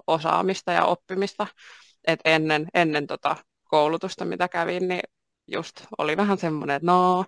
osaamista 0.07 0.73
ja 0.73 0.85
oppimista. 0.85 1.47
Et 2.07 2.21
ennen 2.25 2.67
ennen 2.75 3.07
tota 3.07 3.37
koulutusta, 3.65 4.25
mitä 4.25 4.49
kävin, 4.49 4.89
niin 4.89 5.03
just 5.49 5.85
oli 5.99 6.17
vähän 6.17 6.39
semmoinen, 6.39 6.77
että 6.77 6.87
no 6.87 7.25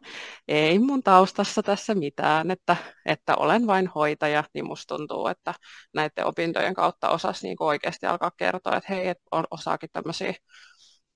ei 0.49 0.79
mun 0.79 1.03
taustassa 1.03 1.63
tässä 1.63 1.95
mitään, 1.95 2.51
että, 2.51 2.77
että 3.07 3.37
olen 3.37 3.67
vain 3.67 3.87
hoitaja, 3.87 4.45
niin 4.55 4.67
musta 4.67 4.97
tuntuu, 4.97 5.27
että 5.27 5.55
näiden 5.95 6.27
opintojen 6.27 6.75
kautta 6.75 7.09
osasi 7.09 7.47
niin 7.47 7.57
oikeasti 7.61 8.07
alkaa 8.07 8.31
kertoa, 8.37 8.77
että 8.77 8.95
hei, 8.95 9.09
että 9.09 9.25
on, 9.31 9.45
osaakin 9.51 9.91
tämmöisiä, 9.93 10.35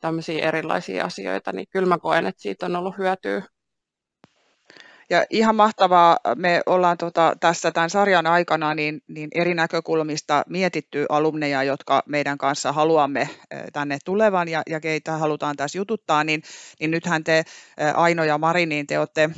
tämmöisiä 0.00 0.48
erilaisia 0.48 1.04
asioita, 1.04 1.52
niin 1.52 1.66
kyllä 1.70 1.88
mä 1.88 1.98
koen, 1.98 2.26
että 2.26 2.42
siitä 2.42 2.66
on 2.66 2.76
ollut 2.76 2.98
hyötyä 2.98 3.42
ja 5.10 5.25
ihan 5.30 5.56
mahtavaa, 5.56 6.18
me 6.36 6.62
ollaan 6.66 6.98
tota, 6.98 7.36
tässä 7.40 7.70
tämän 7.70 7.90
sarjan 7.90 8.26
aikana 8.26 8.75
niin, 8.75 9.02
niin 9.08 9.28
eri 9.34 9.54
näkökulmista 9.54 10.42
mietitty 10.48 11.06
alumneja, 11.08 11.62
jotka 11.62 12.02
meidän 12.06 12.38
kanssa 12.38 12.72
haluamme 12.72 13.28
tänne 13.72 13.98
tulevan 14.04 14.48
ja, 14.48 14.62
ja 14.70 14.80
keitä 14.80 15.12
halutaan 15.12 15.56
tässä 15.56 15.78
jututtaa, 15.78 16.25
niin, 16.25 16.42
niin 16.80 16.90
nythän 16.90 17.25
te 17.25 17.44
Aino 17.94 18.25
ja 18.25 18.38
Mari, 18.38 18.66
niin 18.66 18.86
te 18.86 18.98
olette, 18.98 19.30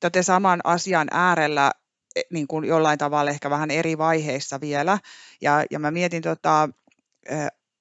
te 0.00 0.06
olette 0.06 0.22
saman 0.22 0.60
asian 0.64 1.08
äärellä 1.10 1.70
e, 2.16 2.20
niin 2.30 2.46
kuin 2.46 2.64
jollain 2.64 2.98
tavalla 2.98 3.30
ehkä 3.30 3.50
vähän 3.50 3.70
eri 3.70 3.98
vaiheissa 3.98 4.60
vielä. 4.60 4.98
Ja, 5.40 5.64
ja 5.70 5.78
mä 5.78 5.90
mietin 5.90 6.22
tota, 6.22 6.68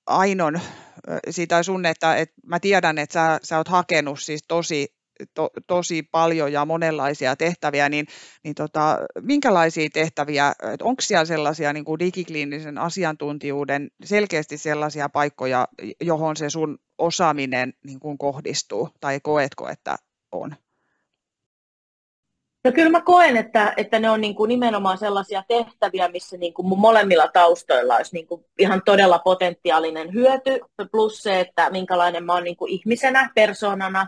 Ainon 0.05 0.59
siitä 1.29 1.63
sun, 1.63 1.85
että, 1.85 2.15
että 2.15 2.35
mä 2.45 2.59
tiedän, 2.59 2.97
että 2.97 3.13
sä, 3.13 3.39
sä 3.43 3.57
oot 3.57 3.67
hakenut 3.67 4.19
siis 4.19 4.43
tosi 4.47 5.00
to, 5.33 5.49
tosi 5.67 6.03
paljon 6.03 6.53
ja 6.53 6.65
monenlaisia 6.65 7.35
tehtäviä, 7.35 7.89
niin, 7.89 8.05
niin 8.43 8.55
tota, 8.55 8.97
minkälaisia 9.21 9.89
tehtäviä, 9.93 10.53
onko 10.81 11.01
siellä 11.01 11.25
sellaisia 11.25 11.73
niin 11.73 11.85
kuin 11.85 11.99
digikliinisen 11.99 12.77
asiantuntijuuden 12.77 13.91
selkeästi 14.03 14.57
sellaisia 14.57 15.09
paikkoja, 15.09 15.67
johon 16.01 16.35
se 16.37 16.49
sun 16.49 16.77
osaaminen 16.97 17.73
niin 17.85 17.99
kuin 17.99 18.17
kohdistuu, 18.17 18.89
tai 18.99 19.19
koetko, 19.23 19.69
että 19.69 19.95
on? 20.31 20.55
No 22.63 22.71
kyllä 22.71 22.89
mä 22.89 23.01
koen, 23.01 23.37
että, 23.37 23.73
että 23.77 23.99
ne 23.99 24.09
on 24.09 24.21
niin 24.21 24.35
kuin 24.35 24.49
nimenomaan 24.49 24.97
sellaisia 24.97 25.43
tehtäviä, 25.47 26.07
missä 26.07 26.37
niin 26.37 26.53
kuin 26.53 26.67
mun 26.67 26.79
molemmilla 26.79 27.27
taustoilla 27.27 27.95
olisi 27.95 28.13
niin 28.13 28.27
kuin 28.27 28.45
ihan 28.59 28.81
todella 28.85 29.19
potentiaalinen 29.19 30.13
hyöty, 30.13 30.59
plus 30.91 31.23
se, 31.23 31.39
että 31.39 31.69
minkälainen 31.69 32.23
mä 32.23 32.33
oon 32.33 32.43
niin 32.43 32.55
kuin 32.55 32.71
ihmisenä, 32.71 33.29
persoonana, 33.35 34.07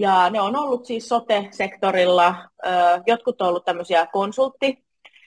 ja 0.00 0.30
ne 0.30 0.40
on 0.40 0.56
ollut 0.56 0.84
siis 0.86 1.08
sote-sektorilla, 1.08 2.34
jotkut 3.06 3.42
on 3.42 3.48
ollut 3.48 3.64
tämmöisiä 3.64 4.06
konsultti, 4.06 4.84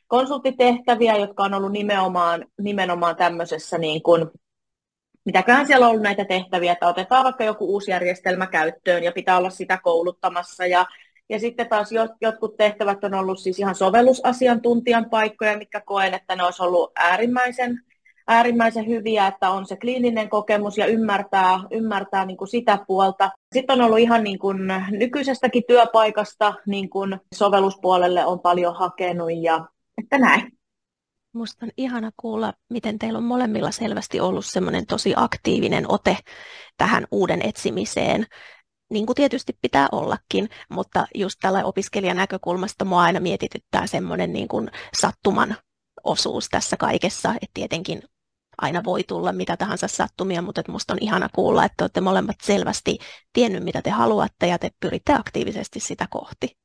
konsulttitehtäviä, 0.07 1.15
jotka 1.15 1.43
on 1.43 1.53
ollut 1.53 1.71
nimenomaan, 1.71 2.45
nimenomaan 2.61 3.15
tämmöisessä 3.15 3.77
niin 3.77 4.03
kuin, 4.03 4.25
mitäköhän 5.25 5.67
siellä 5.67 5.85
on 5.85 5.89
ollut 5.89 6.03
näitä 6.03 6.25
tehtäviä, 6.25 6.71
että 6.71 6.87
otetaan 6.87 7.23
vaikka 7.23 7.43
joku 7.43 7.65
uusi 7.65 7.91
järjestelmä 7.91 8.47
käyttöön 8.47 9.03
ja 9.03 9.11
pitää 9.11 9.37
olla 9.37 9.49
sitä 9.49 9.79
kouluttamassa. 9.83 10.65
Ja 10.65 10.85
ja 11.29 11.39
sitten 11.39 11.69
taas 11.69 11.89
jotkut 12.21 12.57
tehtävät 12.57 13.03
on 13.03 13.13
ollut 13.13 13.39
siis 13.39 13.59
ihan 13.59 13.75
sovellusasiantuntijan 13.75 15.09
paikkoja, 15.09 15.57
mikä 15.57 15.81
koen, 15.81 16.13
että 16.13 16.35
ne 16.35 16.43
olisi 16.43 16.63
ollut 16.63 16.91
äärimmäisen 16.95 17.79
äärimmäisen 18.27 18.87
hyviä, 18.87 19.27
että 19.27 19.49
on 19.49 19.65
se 19.65 19.75
kliininen 19.75 20.29
kokemus 20.29 20.77
ja 20.77 20.85
ymmärtää, 20.85 21.59
ymmärtää 21.71 22.25
niin 22.25 22.37
kuin 22.37 22.47
sitä 22.47 22.79
puolta. 22.87 23.31
Sitten 23.53 23.81
on 23.81 23.85
ollut 23.85 23.99
ihan 23.99 24.23
niin 24.23 24.39
kuin 24.39 24.57
nykyisestäkin 24.91 25.63
työpaikasta 25.67 26.53
niin 26.67 26.89
kuin 26.89 27.19
sovelluspuolelle 27.33 28.25
on 28.25 28.39
paljon 28.39 28.75
hakenut 28.75 29.31
ja 29.41 29.65
että 29.97 30.17
näin. 30.17 30.51
Musta 31.33 31.65
on 31.65 31.71
ihana 31.77 32.11
kuulla, 32.17 32.53
miten 32.69 32.99
teillä 32.99 33.17
on 33.17 33.23
molemmilla 33.23 33.71
selvästi 33.71 34.19
ollut 34.19 34.45
semmoinen 34.45 34.85
tosi 34.85 35.13
aktiivinen 35.15 35.85
ote 35.91 36.17
tähän 36.77 37.07
uuden 37.11 37.41
etsimiseen. 37.45 38.25
Niin 38.89 39.05
kuin 39.05 39.15
tietysti 39.15 39.57
pitää 39.61 39.87
ollakin, 39.91 40.49
mutta 40.69 41.07
just 41.15 41.35
tällä 41.41 41.65
opiskelijan 41.65 42.17
näkökulmasta 42.17 42.85
mua 42.85 43.01
aina 43.01 43.19
mietityttää 43.19 43.87
semmoinen 43.87 44.33
niin 44.33 44.47
kuin 44.47 44.71
sattuman 44.99 45.55
osuus 46.03 46.49
tässä 46.49 46.77
kaikessa, 46.77 47.29
että 47.29 47.51
tietenkin 47.53 48.01
aina 48.61 48.83
voi 48.83 49.03
tulla 49.03 49.31
mitä 49.31 49.57
tahansa 49.57 49.87
sattumia, 49.87 50.41
mutta 50.41 50.61
että 50.61 50.71
musta 50.71 50.93
on 50.93 50.99
ihana 51.01 51.29
kuulla, 51.35 51.65
että 51.65 51.83
olette 51.83 52.01
molemmat 52.01 52.35
selvästi 52.43 52.97
tiennyt, 53.33 53.63
mitä 53.63 53.81
te 53.81 53.89
haluatte 53.89 54.47
ja 54.47 54.59
te 54.59 54.69
pyritte 54.79 55.13
aktiivisesti 55.13 55.79
sitä 55.79 56.07
kohti. 56.09 56.57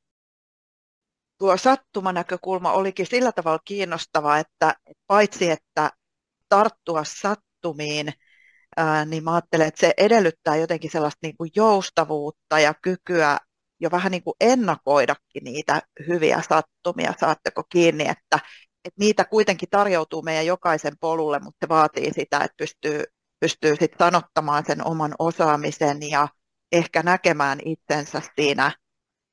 Tuo 1.37 1.57
sattumanäkökulma 1.57 2.71
olikin 2.71 3.05
sillä 3.05 3.31
tavalla 3.31 3.59
kiinnostava, 3.65 4.37
että 4.37 4.75
paitsi 5.07 5.51
että 5.51 5.91
tarttua 6.49 7.03
sattumiin, 7.03 8.13
niin 9.05 9.23
mä 9.23 9.33
ajattelen, 9.33 9.67
että 9.67 9.79
se 9.79 9.93
edellyttää 9.97 10.55
jotenkin 10.55 10.91
sellaista 10.91 11.19
niin 11.21 11.37
kuin 11.37 11.51
joustavuutta 11.55 12.59
ja 12.59 12.73
kykyä 12.73 13.37
jo 13.79 13.91
vähän 13.91 14.11
niin 14.11 14.23
kuin 14.23 14.35
ennakoidakin 14.39 15.43
niitä 15.43 15.81
hyviä 16.07 16.41
sattumia, 16.49 17.13
saatteko 17.19 17.63
kiinni, 17.63 18.07
että 18.07 18.39
että 18.85 18.99
niitä 18.99 19.25
kuitenkin 19.25 19.69
tarjoutuu 19.69 20.21
meidän 20.21 20.45
jokaisen 20.45 20.97
polulle, 20.99 21.39
mutta 21.39 21.65
se 21.65 21.69
vaatii 21.69 22.13
sitä, 22.13 22.37
että 22.37 22.55
pystyy, 22.57 23.03
pystyy 23.39 23.75
sit 23.75 23.91
sanottamaan 23.99 24.65
sen 24.65 24.87
oman 24.87 25.15
osaamisen 25.19 26.09
ja 26.09 26.27
ehkä 26.71 27.03
näkemään 27.03 27.59
itsensä 27.65 28.21
siinä, 28.35 28.65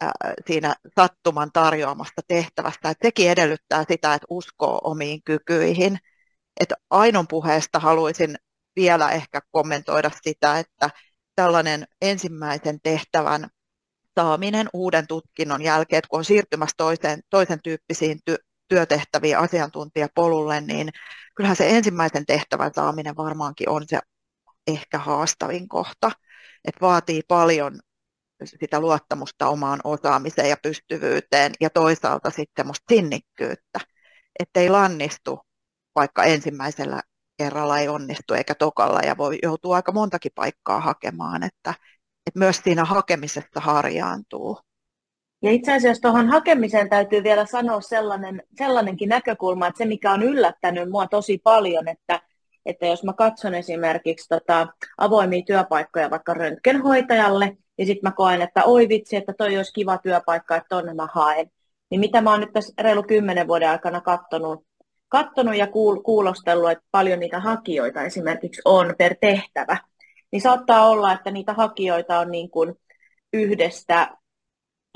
äh, 0.03 0.11
siinä 0.47 0.75
sattuman 1.01 1.51
tarjoamasta 1.53 2.23
tehtävästä. 2.29 2.91
Et 2.91 2.99
sekin 3.03 3.31
edellyttää 3.31 3.85
sitä, 3.89 4.15
että 4.15 4.27
uskoo 4.31 4.81
omiin 4.85 5.21
kykyihin. 5.25 5.99
Et 6.61 6.73
Ainon 6.91 7.29
puheesta 7.29 7.79
haluaisin 7.79 8.37
vielä 8.77 9.11
ehkä 9.11 9.41
kommentoida 9.51 10.11
sitä, 10.23 10.59
että 10.59 10.91
tällainen 11.35 11.87
ensimmäisen 12.03 12.81
tehtävän 12.83 13.49
saaminen 14.21 14.69
uuden 14.73 15.07
tutkinnon 15.07 15.63
jälkeen, 15.63 16.03
kun 16.09 16.19
on 16.19 16.25
siirtymässä 16.25 16.75
toiseen, 16.77 17.21
toisen 17.31 17.63
tyyppisiin 17.63 18.19
ty- 18.31 18.46
työtehtäviä 18.69 19.39
asiantuntijapolulle, 19.39 20.61
niin 20.61 20.89
kyllähän 21.35 21.57
se 21.57 21.77
ensimmäisen 21.77 22.27
tehtävän 22.27 22.71
saaminen 22.75 23.17
varmaankin 23.17 23.69
on 23.69 23.83
se 23.87 23.99
ehkä 24.67 24.99
haastavin 24.99 25.69
kohta. 25.69 26.11
Että 26.65 26.81
vaatii 26.81 27.23
paljon 27.29 27.81
sitä 28.45 28.81
luottamusta 28.81 29.49
omaan 29.49 29.81
osaamiseen 29.85 30.49
ja 30.49 30.57
pystyvyyteen 30.63 31.53
ja 31.61 31.71
toisaalta 31.71 32.31
sitten 32.31 32.53
semmoista 32.57 32.95
sinnikkyyttä, 32.95 33.81
ettei 34.39 34.71
lannistu, 34.71 35.41
vaikka 35.95 36.25
ensimmäisellä 36.25 37.03
kerralla 37.39 37.79
ei 37.79 37.89
onnistu 37.89 38.35
eikä 38.35 38.55
tokalla 38.55 39.01
ja 39.01 39.17
voi 39.17 39.39
joutua 39.43 39.77
aika 39.77 39.93
montakin 39.93 40.33
paikkaa 40.35 40.81
hakemaan, 40.81 41.43
että, 41.43 41.75
että 42.27 42.39
myös 42.39 42.61
siinä 42.65 42.85
hakemisessa 42.85 43.61
harjaantuu. 43.61 44.59
Ja 45.43 45.51
itse 45.51 45.73
asiassa 45.73 46.03
tuohon 46.03 46.29
hakemiseen 46.29 46.89
täytyy 46.91 47.23
vielä 47.23 47.47
sanoa 47.47 47.81
sellainen, 47.81 48.43
sellainenkin 48.59 49.09
näkökulma, 49.09 49.67
että 49.67 49.79
se 49.79 49.85
mikä 49.85 50.13
on 50.13 50.23
yllättänyt 50.23 50.91
mua 50.91 51.07
tosi 51.07 51.41
paljon, 51.45 51.89
että, 51.89 52.21
että 52.67 52.87
jos 52.87 53.05
mä 53.05 53.13
katson 53.13 53.55
esimerkiksi 53.55 54.29
tota 54.29 54.67
avoimia 54.99 55.43
työpaikkoja 55.47 56.11
vaikka 56.11 56.35
röntgenhoitajalle, 56.35 57.57
ja 57.79 57.87
sitten 57.87 58.11
mä 58.11 58.13
koen, 58.17 58.43
että 58.43 58.65
oi 58.65 58.89
vitsi, 58.89 59.17
että 59.17 59.33
toi 59.39 59.57
olisi 59.57 59.73
kiva 59.73 59.99
työpaikka, 59.99 60.57
että 60.57 60.69
tonne 60.69 60.95
mä 60.95 61.09
haen. 61.13 61.51
Niin 61.91 62.01
mitä 62.01 62.21
mä 62.21 62.31
oon 62.31 62.41
nyt 62.41 62.53
tässä 62.53 62.75
reilu 62.79 63.03
kymmenen 63.03 63.49
vuoden 63.49 63.71
aikana 63.71 64.01
kattonut, 64.01 64.67
kattonut 65.09 65.57
ja 65.57 65.67
kuul, 65.67 66.01
kuulostellut, 66.03 66.71
että 66.71 66.85
paljon 66.91 67.21
niitä 67.21 67.41
hakijoita 67.41 68.03
esimerkiksi 68.03 68.63
on 68.65 68.95
per 68.99 69.15
tehtävä, 69.21 69.77
niin 70.33 70.43
saattaa 70.43 70.89
olla, 70.89 71.13
että 71.13 71.31
niitä 71.31 71.53
hakijoita 71.55 72.19
on 72.19 72.31
niin 72.31 72.51
kuin 72.51 72.75
yhdestä 73.33 74.17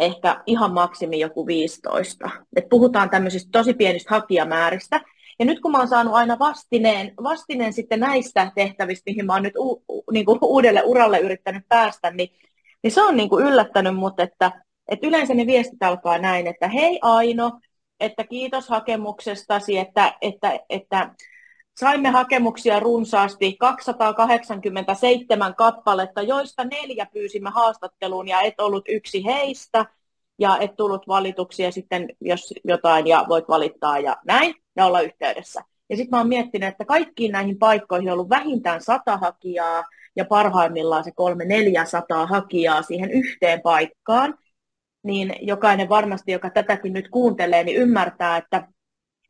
ehkä 0.01 0.43
ihan 0.47 0.73
maksimi 0.73 1.21
joku 1.21 1.47
15. 1.47 2.31
Et 2.57 2.69
puhutaan 2.69 3.11
tämmöisistä 3.11 3.49
tosi 3.53 3.75
pienistä 3.75 4.15
hakijamääristä. 4.15 5.01
Ja 5.39 5.45
nyt 5.45 5.61
kun 5.61 5.73
mä 5.73 5.79
oon 5.79 5.89
saanut 5.89 6.15
aina 6.15 6.39
vastineen, 6.39 7.13
vastineen 7.23 7.73
sitten 7.73 8.01
näistä 8.01 8.53
tehtävistä, 8.55 9.11
mihin 9.11 9.27
mä 9.27 9.33
oon 9.33 9.43
nyt 9.43 9.57
u, 9.57 9.83
u, 9.89 10.03
niin 10.13 10.25
kuin 10.25 10.39
uudelle 10.43 10.83
uralle 10.85 11.19
yrittänyt 11.19 11.65
päästä, 11.69 12.11
niin, 12.11 12.29
niin 12.83 12.93
se 12.93 13.03
on 13.03 13.17
niin 13.17 13.29
kuin 13.29 13.47
yllättänyt 13.47 13.97
mut, 13.97 14.21
että, 14.21 14.53
että 14.89 15.07
yleensä 15.07 15.35
ne 15.35 15.47
viestit 15.47 15.83
alkaa 15.83 16.19
näin, 16.19 16.47
että 16.47 16.69
hei 16.69 16.99
Aino, 17.03 17.61
että 18.01 18.25
kiitos 18.25 18.69
hakemuksestasi, 18.69 19.79
että, 19.79 20.15
että, 20.21 20.59
että 20.69 21.11
saimme 21.81 22.09
hakemuksia 22.11 22.81
runsaasti 22.81 23.57
287 23.59 25.55
kappaletta, 25.55 26.23
joista 26.23 26.65
neljä 26.65 27.07
pyysimme 27.13 27.51
haastatteluun 27.51 28.29
ja 28.29 28.41
et 28.41 28.61
ollut 28.61 28.85
yksi 28.89 29.25
heistä 29.25 29.87
ja 30.39 30.59
et 30.59 30.77
tullut 30.77 31.09
valituksia 31.09 31.71
sitten, 31.71 32.09
jos 32.21 32.55
jotain 32.65 33.07
ja 33.07 33.25
voit 33.29 33.49
valittaa 33.49 33.99
ja 33.99 34.17
näin 34.27 34.55
ja 34.77 34.87
olla 34.87 35.01
yhteydessä. 35.01 35.61
Ja 35.91 35.97
sitten 35.97 36.11
mä 36.11 36.19
oon 36.19 36.29
miettinyt, 36.29 36.69
että 36.69 36.85
kaikkiin 36.85 37.33
näihin 37.33 37.59
paikkoihin 37.59 38.09
on 38.09 38.13
ollut 38.13 38.29
vähintään 38.29 38.83
sata 38.83 39.17
hakijaa 39.17 39.85
ja 40.17 40.25
parhaimmillaan 40.25 41.05
se 41.05 41.13
kolme 41.13 41.45
400 41.45 42.27
hakijaa 42.27 42.83
siihen 42.83 43.11
yhteen 43.11 43.61
paikkaan. 43.61 44.39
Niin 45.03 45.35
jokainen 45.41 45.89
varmasti, 45.89 46.33
joka 46.33 46.51
tätäkin 46.51 46.93
nyt 46.93 47.09
kuuntelee, 47.09 47.65
niin 47.65 47.77
ymmärtää, 47.77 48.37
että, 48.37 48.69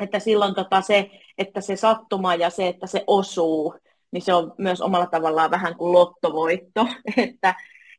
että 0.00 0.18
silloin 0.18 0.54
tota 0.54 0.80
se, 0.80 1.10
että 1.38 1.60
se 1.60 1.76
sattuma 1.76 2.34
ja 2.34 2.50
se, 2.50 2.68
että 2.68 2.86
se 2.86 3.04
osuu, 3.06 3.74
niin 4.12 4.22
se 4.22 4.34
on 4.34 4.54
myös 4.58 4.80
omalla 4.80 5.06
tavallaan 5.06 5.50
vähän 5.50 5.76
kuin 5.76 5.92
lottovoitto, 5.92 6.86
että, 7.16 7.54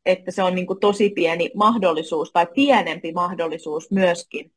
että 0.05 0.31
se 0.31 0.43
on 0.43 0.55
niin 0.55 0.67
kuin 0.67 0.79
tosi 0.79 1.10
pieni 1.10 1.51
mahdollisuus 1.55 2.31
tai 2.31 2.48
pienempi 2.55 3.12
mahdollisuus 3.13 3.91
myöskin 3.91 4.51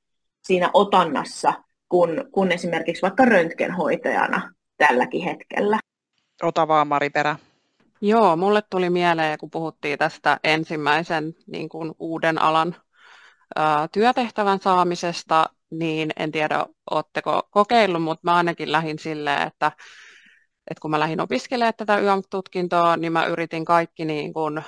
siinä 0.46 0.70
otannassa 0.72 1.52
kuin, 1.88 2.24
kuin 2.32 2.52
esimerkiksi 2.52 3.02
vaikka 3.02 3.24
röntgenhoitajana 3.24 4.52
tälläkin 4.76 5.24
hetkellä. 5.24 5.78
Ota 6.42 6.68
vaan 6.68 6.88
Mari 6.88 7.10
Perä. 7.10 7.36
Joo, 8.00 8.36
mulle 8.36 8.62
tuli 8.70 8.90
mieleen, 8.90 9.38
kun 9.38 9.50
puhuttiin 9.50 9.98
tästä 9.98 10.40
ensimmäisen 10.44 11.34
niin 11.46 11.68
kuin 11.68 11.92
uuden 11.98 12.42
alan 12.42 12.76
ää, 13.56 13.88
työtehtävän 13.92 14.60
saamisesta, 14.60 15.46
niin 15.78 16.10
en 16.16 16.32
tiedä, 16.32 16.66
oletteko 16.90 17.42
kokeillut, 17.50 18.02
mutta 18.02 18.20
mä 18.24 18.36
ainakin 18.36 18.72
lähdin 18.72 18.98
silleen, 18.98 19.42
että, 19.42 19.72
että 20.70 20.80
kun 20.82 20.90
mä 20.90 21.00
lähdin 21.00 21.20
opiskelemaan 21.20 21.74
tätä 21.76 21.98
YAM-tutkintoa, 21.98 22.96
niin 22.96 23.12
mä 23.12 23.26
yritin 23.26 23.64
kaikki 23.64 24.04
niin 24.04 24.32
kuin, 24.32 24.62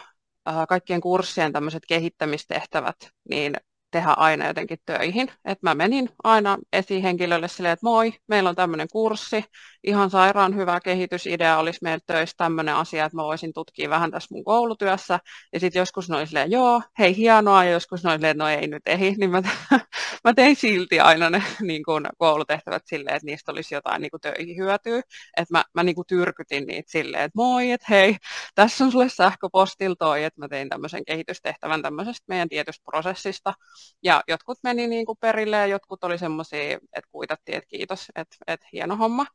ää, 0.46 0.66
kaikkien 0.66 1.00
kurssien 1.00 1.52
tämmöiset 1.52 1.82
kehittämistehtävät, 1.88 2.96
niin 3.30 3.54
tehdä 3.90 4.10
aina 4.10 4.46
jotenkin 4.46 4.78
töihin. 4.86 5.30
Et 5.44 5.62
mä 5.62 5.74
menin 5.74 6.10
aina 6.24 6.58
esihenkilölle 6.72 7.48
silleen, 7.48 7.72
että 7.72 7.86
moi, 7.86 8.12
meillä 8.28 8.50
on 8.50 8.56
tämmöinen 8.56 8.88
kurssi, 8.92 9.44
ihan 9.86 10.10
sairaan 10.10 10.56
hyvä 10.56 10.80
kehitysidea 10.80 11.58
olisi 11.58 11.78
meillä 11.82 12.00
töissä 12.06 12.34
tämmöinen 12.36 12.74
asia, 12.74 13.04
että 13.04 13.16
mä 13.16 13.22
voisin 13.22 13.52
tutkia 13.52 13.90
vähän 13.90 14.10
tässä 14.10 14.34
mun 14.34 14.44
koulutyössä. 14.44 15.18
Ja 15.52 15.60
sitten 15.60 15.80
joskus 15.80 16.08
ne 16.08 16.16
oli 16.16 16.26
silleen, 16.26 16.50
joo, 16.50 16.82
hei 16.98 17.16
hienoa, 17.16 17.64
ja 17.64 17.70
joskus 17.70 18.04
ne 18.04 18.10
oli 18.10 18.16
silleen, 18.16 18.38
no 18.38 18.48
ei 18.48 18.66
nyt 18.66 18.82
ei, 18.86 18.98
niin 18.98 19.30
mä, 19.30 19.42
mä 20.24 20.34
tein 20.34 20.56
silti 20.56 21.00
aina 21.00 21.30
ne 21.30 21.42
niin 21.60 21.84
kun, 21.84 22.06
koulutehtävät 22.18 22.82
silleen, 22.86 23.16
että 23.16 23.26
niistä 23.26 23.52
olisi 23.52 23.74
jotain 23.74 24.02
niin 24.02 24.10
kun, 24.10 24.20
töihin 24.20 24.56
hyötyä. 24.56 24.98
Että 25.36 25.54
mä, 25.54 25.64
mä 25.74 25.82
niin 25.82 25.94
kun, 25.94 26.04
tyrkytin 26.06 26.66
niitä 26.66 26.90
silleen, 26.90 27.24
että 27.24 27.36
moi, 27.36 27.70
että 27.70 27.86
hei, 27.90 28.16
tässä 28.54 28.84
on 28.84 28.92
sulle 28.92 29.08
sähköpostilla 29.08 29.96
toi, 29.98 30.24
että 30.24 30.40
mä 30.40 30.48
tein 30.48 30.68
tämmöisen 30.68 31.04
kehitystehtävän 31.04 31.82
tämmöisestä 31.82 32.24
meidän 32.28 32.48
tietystä 32.48 32.84
prosessista. 32.84 33.54
Ja 34.02 34.22
jotkut 34.28 34.58
meni 34.62 34.86
niin 34.86 35.06
kuin 35.06 35.18
perille 35.20 35.56
ja 35.56 35.66
jotkut 35.66 36.04
oli 36.04 36.18
semmoisia, 36.18 36.72
että 36.72 37.10
kuitattiin, 37.12 37.58
että 37.58 37.68
kiitos, 37.68 38.06
että, 38.14 38.36
että 38.46 38.66
hieno 38.72 38.96
homma. 38.96 39.26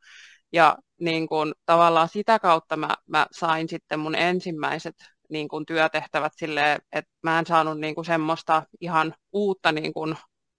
Ja 0.51 0.77
niin 0.99 1.27
kuin, 1.27 1.53
tavallaan 1.65 2.09
sitä 2.09 2.39
kautta 2.39 2.77
mä, 2.77 2.89
mä 3.07 3.27
sain 3.31 3.69
sitten 3.69 3.99
mun 3.99 4.15
ensimmäiset 4.15 4.95
niin 5.29 5.47
kuin, 5.47 5.65
työtehtävät 5.65 6.33
silleen, 6.35 6.79
että 6.91 7.11
mä 7.23 7.39
en 7.39 7.45
saanut 7.45 7.79
niin 7.79 7.95
kuin, 7.95 8.05
semmoista 8.05 8.63
ihan 8.81 9.15
uutta 9.33 9.71
niin 9.71 9.93
kuin, 9.93 10.15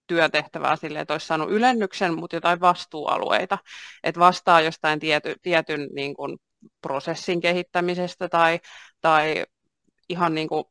työtehtävää 0.07 0.75
sille, 0.75 0.99
että 0.99 1.13
olisi 1.13 1.27
saanut 1.27 1.51
ylennyksen, 1.51 2.13
mutta 2.13 2.35
jotain 2.35 2.61
vastuualueita, 2.61 3.57
että 4.03 4.19
vastaa 4.19 4.61
jostain 4.61 4.99
tiety, 4.99 5.35
tietyn 5.41 5.89
niin 5.95 6.13
kuin, 6.15 6.37
prosessin 6.81 7.41
kehittämisestä 7.41 8.29
tai, 8.29 8.59
tai 9.01 9.45
ihan 10.09 10.35
niin 10.35 10.47
kuin, 10.47 10.63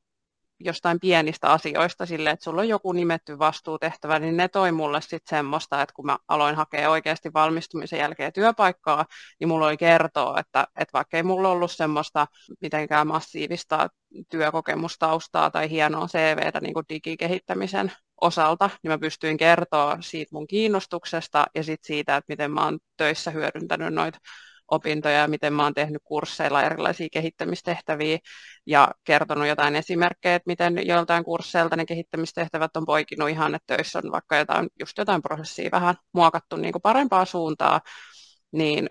jostain 0.60 1.00
pienistä 1.00 1.52
asioista 1.52 2.06
sille, 2.06 2.30
että 2.30 2.44
sulla 2.44 2.60
on 2.60 2.68
joku 2.68 2.92
nimetty 2.92 3.38
vastuutehtävä, 3.38 4.18
niin 4.18 4.36
ne 4.36 4.48
toi 4.48 4.72
mulle 4.72 5.00
sitten 5.00 5.20
semmoista, 5.38 5.82
että 5.82 5.94
kun 5.94 6.06
mä 6.06 6.18
aloin 6.28 6.56
hakea 6.56 6.90
oikeasti 6.90 7.32
valmistumisen 7.34 7.98
jälkeen 7.98 8.32
työpaikkaa, 8.32 9.04
niin 9.40 9.48
mulla 9.48 9.66
oli 9.66 9.76
kertoa, 9.76 10.40
että, 10.40 10.66
että 10.76 10.92
vaikka 10.92 11.16
ei 11.16 11.22
mulla 11.22 11.48
ollut 11.48 11.72
semmoista 11.72 12.26
mitenkään 12.60 13.06
massiivista 13.06 13.88
työkokemustaustaa 14.30 15.50
tai 15.50 15.70
hienoa 15.70 16.06
CVtä 16.06 16.60
niin 16.60 16.74
kuin 16.74 16.86
digikehittämisen 16.88 17.92
osalta, 18.20 18.70
niin 18.82 18.90
mä 18.90 18.98
pystyin 18.98 19.36
kertoa 19.36 19.98
siitä 20.00 20.30
mun 20.32 20.46
kiinnostuksesta 20.46 21.46
ja 21.54 21.62
sitten 21.64 21.86
siitä, 21.86 22.16
että 22.16 22.32
miten 22.32 22.50
mä 22.50 22.64
oon 22.64 22.78
töissä 22.96 23.30
hyödyntänyt 23.30 23.94
noita 23.94 24.18
opintoja 24.70 25.18
ja 25.18 25.28
miten 25.28 25.52
mä 25.52 25.62
oon 25.62 25.74
tehnyt 25.74 26.02
kursseilla 26.04 26.62
erilaisia 26.62 27.08
kehittämistehtäviä 27.12 28.18
ja 28.66 28.88
kertonut 29.04 29.46
jotain 29.48 29.76
esimerkkejä, 29.76 30.34
että 30.34 30.46
miten 30.46 30.86
joiltain 30.86 31.24
kursseilta 31.24 31.76
ne 31.76 31.86
kehittämistehtävät 31.86 32.76
on 32.76 32.86
poikinut 32.86 33.28
ihan, 33.28 33.54
että 33.54 33.76
töissä 33.76 33.98
on 34.04 34.12
vaikka 34.12 34.36
jotain, 34.36 34.68
just 34.80 34.98
jotain 34.98 35.22
prosessia 35.22 35.70
vähän 35.72 35.94
muokattu 36.12 36.56
niin 36.56 36.72
kuin 36.72 36.82
parempaa 36.82 37.24
suuntaa, 37.24 37.80
niin 38.52 38.88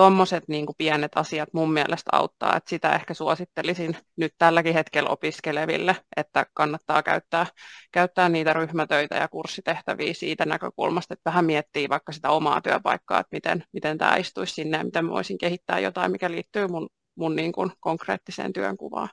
tuommoiset 0.00 0.44
niin 0.48 0.66
pienet 0.78 1.12
asiat 1.14 1.48
mun 1.52 1.72
mielestä 1.72 2.10
auttaa, 2.12 2.56
että 2.56 2.70
sitä 2.70 2.94
ehkä 2.94 3.14
suosittelisin 3.14 3.96
nyt 4.16 4.34
tälläkin 4.38 4.74
hetkellä 4.74 5.10
opiskeleville, 5.10 5.96
että 6.16 6.46
kannattaa 6.54 7.02
käyttää, 7.02 7.46
käyttää 7.92 8.28
niitä 8.28 8.52
ryhmätöitä 8.52 9.14
ja 9.14 9.28
kurssitehtäviä 9.28 10.14
siitä 10.14 10.44
näkökulmasta, 10.46 11.14
että 11.14 11.30
vähän 11.30 11.44
miettii 11.44 11.88
vaikka 11.88 12.12
sitä 12.12 12.30
omaa 12.30 12.60
työpaikkaa, 12.60 13.20
että 13.20 13.36
miten, 13.36 13.64
miten 13.72 13.98
tämä 13.98 14.16
istuisi 14.16 14.54
sinne 14.54 14.78
ja 14.78 14.84
miten 14.84 15.10
voisin 15.10 15.38
kehittää 15.38 15.78
jotain, 15.78 16.12
mikä 16.12 16.30
liittyy 16.30 16.68
mun, 16.68 16.88
mun 17.14 17.36
niin 17.36 17.52
kuin 17.52 17.72
konkreettiseen 17.80 18.52
työnkuvaan. 18.52 19.08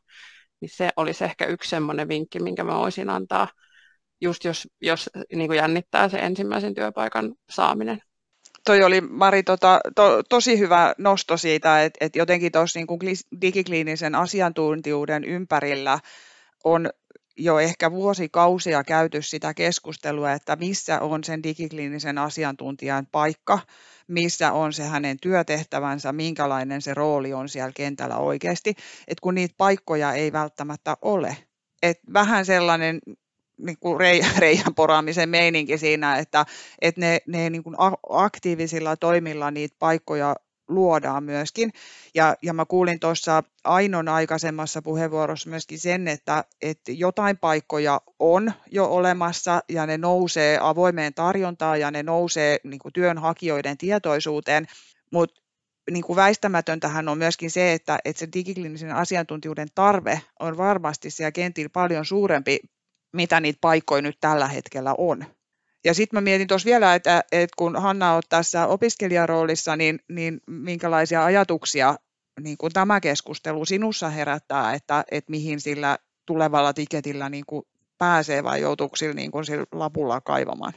Niin 0.61 0.69
se 0.69 0.89
olisi 0.97 1.23
ehkä 1.23 1.45
yksi 1.45 1.69
semmoinen 1.69 2.07
vinkki, 2.07 2.39
minkä 2.39 2.63
mä 2.63 2.75
voisin 2.75 3.09
antaa, 3.09 3.47
just 4.21 4.43
jos, 4.43 4.67
jos 4.81 5.09
niin 5.35 5.47
kuin 5.47 5.57
jännittää 5.57 6.09
se 6.09 6.17
ensimmäisen 6.17 6.73
työpaikan 6.73 7.35
saaminen 7.49 8.01
toi 8.67 8.83
oli 8.83 9.01
Mari 9.01 9.43
tota, 9.43 9.79
to, 9.95 10.23
tosi 10.29 10.59
hyvä 10.59 10.93
nosto 10.97 11.37
siitä, 11.37 11.83
että 11.83 12.05
et 12.05 12.15
jotenkin 12.15 12.51
tuossa 12.51 12.79
niin 12.79 13.17
digikliinisen 13.41 14.15
asiantuntijuuden 14.15 15.23
ympärillä 15.23 15.99
on 16.63 16.89
jo 17.37 17.59
ehkä 17.59 17.91
vuosikausia 17.91 18.83
käyty 18.83 19.21
sitä 19.21 19.53
keskustelua, 19.53 20.31
että 20.31 20.55
missä 20.55 20.99
on 20.99 21.23
sen 21.23 21.43
digikliinisen 21.43 22.17
asiantuntijan 22.17 23.07
paikka, 23.11 23.59
missä 24.07 24.51
on 24.51 24.73
se 24.73 24.83
hänen 24.83 25.17
työtehtävänsä, 25.21 26.13
minkälainen 26.13 26.81
se 26.81 26.93
rooli 26.93 27.33
on 27.33 27.49
siellä 27.49 27.71
kentällä 27.75 28.17
oikeasti, 28.17 28.69
että 29.07 29.21
kun 29.21 29.35
niitä 29.35 29.55
paikkoja 29.57 30.13
ei 30.13 30.31
välttämättä 30.31 30.97
ole. 31.01 31.37
Et 31.83 31.99
vähän 32.13 32.45
sellainen 32.45 32.99
niin 33.57 33.77
kuin 33.79 33.99
reijän 34.37 34.75
poraamisen 34.75 35.29
meininki 35.29 35.77
siinä, 35.77 36.17
että, 36.17 36.45
että 36.81 37.01
ne, 37.01 37.19
ne 37.27 37.49
niin 37.49 37.63
kuin 37.63 37.75
aktiivisilla 38.09 38.97
toimilla 38.97 39.51
niitä 39.51 39.75
paikkoja 39.79 40.35
luodaan 40.67 41.23
myöskin. 41.23 41.71
Ja, 42.15 42.35
ja 42.41 42.53
mä 42.53 42.65
kuulin 42.65 42.99
tuossa 42.99 43.43
Ainon 43.63 44.07
aikaisemmassa 44.07 44.81
puheenvuorossa 44.81 45.49
myöskin 45.49 45.79
sen, 45.79 46.07
että, 46.07 46.43
että 46.61 46.91
jotain 46.91 47.37
paikkoja 47.37 48.01
on 48.19 48.53
jo 48.71 48.85
olemassa 48.85 49.61
ja 49.69 49.85
ne 49.85 49.97
nousee 49.97 50.57
avoimeen 50.61 51.13
tarjontaan 51.13 51.79
ja 51.79 51.91
ne 51.91 52.03
nousee 52.03 52.57
niin 52.63 52.79
kuin 52.79 52.93
työnhakijoiden 52.93 53.77
tietoisuuteen, 53.77 54.67
mutta 55.11 55.41
niin 55.91 56.03
kuin 56.03 56.15
väistämätöntähän 56.15 57.09
on 57.09 57.17
myöskin 57.17 57.51
se, 57.51 57.73
että, 57.73 57.99
että 58.05 58.19
se 58.19 58.27
digiklinisen 58.33 58.95
asiantuntijuuden 58.95 59.67
tarve 59.75 60.21
on 60.39 60.57
varmasti 60.57 61.09
siellä 61.11 61.31
kentillä 61.31 61.69
paljon 61.69 62.05
suurempi 62.05 62.59
mitä 63.13 63.39
niitä 63.39 63.57
paikkoja 63.61 64.01
nyt 64.01 64.17
tällä 64.21 64.47
hetkellä 64.47 64.95
on. 64.97 65.25
Ja 65.85 65.93
sitten 65.93 66.17
mä 66.17 66.21
mietin 66.21 66.47
tuossa 66.47 66.65
vielä, 66.65 66.95
että, 66.95 67.23
että 67.31 67.53
kun 67.57 67.81
Hanna 67.81 68.13
on 68.13 68.21
tässä 68.29 68.67
opiskelijaroolissa, 68.67 69.75
niin, 69.75 69.99
niin 70.09 70.41
minkälaisia 70.47 71.25
ajatuksia 71.25 71.95
niin 72.41 72.57
kuin 72.57 72.73
tämä 72.73 72.99
keskustelu 72.99 73.65
sinussa 73.65 74.09
herättää, 74.09 74.73
että, 74.73 75.03
että 75.11 75.31
mihin 75.31 75.59
sillä 75.61 75.97
tulevalla 76.25 76.73
tiketillä 76.73 77.29
niin 77.29 77.45
kuin 77.47 77.63
pääsee 77.97 78.43
vai 78.43 78.61
joutuuko 78.61 78.95
sillä, 78.95 79.13
niin 79.13 79.31
kuin 79.31 79.45
sillä 79.45 79.65
lapulla 79.71 80.21
kaivamaan? 80.21 80.73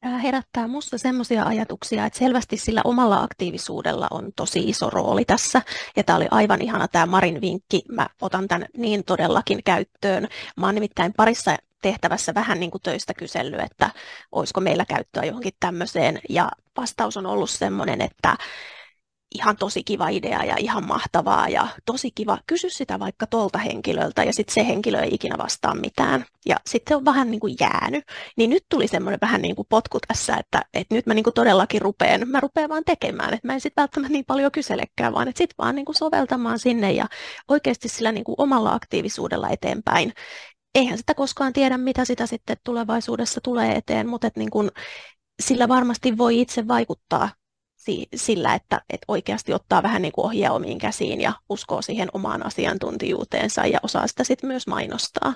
Tämä 0.00 0.18
herättää 0.18 0.66
minusta 0.66 0.98
sellaisia 0.98 1.44
ajatuksia, 1.44 2.06
että 2.06 2.18
selvästi 2.18 2.56
sillä 2.56 2.80
omalla 2.84 3.22
aktiivisuudella 3.22 4.06
on 4.10 4.30
tosi 4.36 4.68
iso 4.68 4.90
rooli 4.90 5.24
tässä. 5.24 5.62
Ja 5.96 6.04
tämä 6.04 6.16
oli 6.16 6.26
aivan 6.30 6.62
ihana 6.62 6.88
tämä 6.88 7.06
Marin 7.06 7.40
vinkki. 7.40 7.82
Mä 7.88 8.06
otan 8.20 8.48
tämän 8.48 8.68
niin 8.76 9.04
todellakin 9.04 9.60
käyttöön. 9.64 10.28
Mä 10.56 10.66
oon 10.66 10.74
nimittäin 10.74 11.12
parissa 11.16 11.56
tehtävässä 11.82 12.34
vähän 12.34 12.60
niin 12.60 12.70
kuin 12.70 12.82
töistä 12.82 13.14
kysellyt, 13.14 13.60
että 13.60 13.90
olisiko 14.32 14.60
meillä 14.60 14.84
käyttöä 14.84 15.24
johonkin 15.24 15.52
tämmöiseen. 15.60 16.20
Ja 16.28 16.50
vastaus 16.76 17.16
on 17.16 17.26
ollut 17.26 17.50
sellainen, 17.50 18.00
että 18.00 18.36
ihan 19.34 19.56
tosi 19.56 19.84
kiva 19.84 20.08
idea 20.08 20.44
ja 20.44 20.54
ihan 20.58 20.86
mahtavaa 20.86 21.48
ja 21.48 21.68
tosi 21.86 22.10
kiva. 22.14 22.38
Kysy 22.46 22.70
sitä 22.70 22.98
vaikka 22.98 23.26
tolta 23.26 23.58
henkilöltä 23.58 24.24
ja 24.24 24.32
sitten 24.32 24.54
se 24.54 24.66
henkilö 24.66 25.00
ei 25.00 25.14
ikinä 25.14 25.38
vastaa 25.38 25.74
mitään. 25.74 26.24
Ja 26.46 26.56
sitten 26.66 26.90
se 26.92 26.96
on 26.96 27.04
vähän 27.04 27.30
niin 27.30 27.40
kuin 27.40 27.56
jäänyt. 27.60 28.04
Niin 28.36 28.50
nyt 28.50 28.64
tuli 28.68 28.88
semmoinen 28.88 29.18
vähän 29.22 29.42
niin 29.42 29.56
kuin 29.56 29.66
potku 29.68 29.98
tässä, 30.08 30.36
että, 30.36 30.62
että 30.74 30.94
nyt 30.94 31.06
mä 31.06 31.14
niin 31.14 31.24
kuin 31.24 31.34
todellakin 31.34 31.82
rupeen, 31.82 32.28
mä 32.28 32.40
rupean 32.40 32.68
vaan 32.68 32.84
tekemään. 32.84 33.34
Että 33.34 33.46
mä 33.46 33.54
en 33.54 33.60
sitten 33.60 33.82
välttämättä 33.82 34.12
niin 34.12 34.24
paljon 34.24 34.52
kyselekään, 34.52 35.12
vaan 35.12 35.28
että 35.28 35.38
sitten 35.38 35.56
vaan 35.58 35.74
niin 35.74 35.84
kuin 35.84 35.96
soveltamaan 35.96 36.58
sinne 36.58 36.92
ja 36.92 37.06
oikeasti 37.48 37.88
sillä 37.88 38.12
niin 38.12 38.24
kuin 38.24 38.34
omalla 38.38 38.72
aktiivisuudella 38.72 39.48
eteenpäin. 39.48 40.12
Eihän 40.74 40.98
sitä 40.98 41.14
koskaan 41.14 41.52
tiedä, 41.52 41.78
mitä 41.78 42.04
sitä 42.04 42.26
sitten 42.26 42.56
tulevaisuudessa 42.64 43.40
tulee 43.44 43.76
eteen, 43.76 44.08
mutta 44.08 44.26
että 44.26 44.40
niin 44.40 44.50
kuin, 44.50 44.70
sillä 45.42 45.68
varmasti 45.68 46.18
voi 46.18 46.40
itse 46.40 46.68
vaikuttaa 46.68 47.30
sillä, 48.16 48.54
että, 48.54 48.80
että 48.90 49.04
oikeasti 49.08 49.52
ottaa 49.52 49.82
vähän 49.82 50.02
niin 50.02 50.12
kuin 50.12 50.24
ohjaa 50.24 50.52
omiin 50.54 50.78
käsiin 50.78 51.20
ja 51.20 51.32
uskoo 51.48 51.82
siihen 51.82 52.08
omaan 52.12 52.46
asiantuntijuuteensa 52.46 53.66
ja 53.66 53.78
osaa 53.82 54.06
sitä 54.06 54.24
sitten 54.24 54.48
myös 54.48 54.66
mainostaa. 54.66 55.34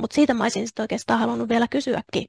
Mutta 0.00 0.14
siitä 0.14 0.34
mä 0.34 0.44
olisin 0.44 0.66
sitten 0.66 0.82
oikeastaan 0.82 1.20
halunnut 1.20 1.48
vielä 1.48 1.68
kysyäkin 1.68 2.26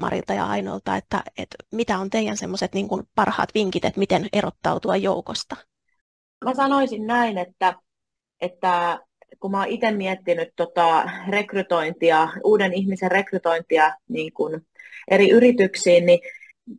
Marilta 0.00 0.34
ja 0.34 0.46
Ainolta, 0.46 0.96
että, 0.96 1.22
että 1.38 1.56
mitä 1.72 1.98
on 1.98 2.10
teidän 2.10 2.36
semmoiset 2.36 2.74
niin 2.74 2.88
parhaat 3.14 3.54
vinkit, 3.54 3.84
että 3.84 4.00
miten 4.00 4.28
erottautua 4.32 4.96
joukosta? 4.96 5.56
Mä 6.44 6.54
sanoisin 6.54 7.06
näin, 7.06 7.38
että, 7.38 7.74
että 8.40 9.00
kun 9.40 9.50
mä 9.50 9.58
oon 9.58 9.68
itse 9.68 9.90
miettinyt 9.90 10.48
tota 10.56 11.10
rekrytointia, 11.28 12.28
uuden 12.44 12.72
ihmisen 12.72 13.10
rekrytointia 13.10 13.94
niin 14.08 14.32
kuin 14.32 14.66
eri 15.10 15.30
yrityksiin, 15.30 16.06
niin 16.06 16.20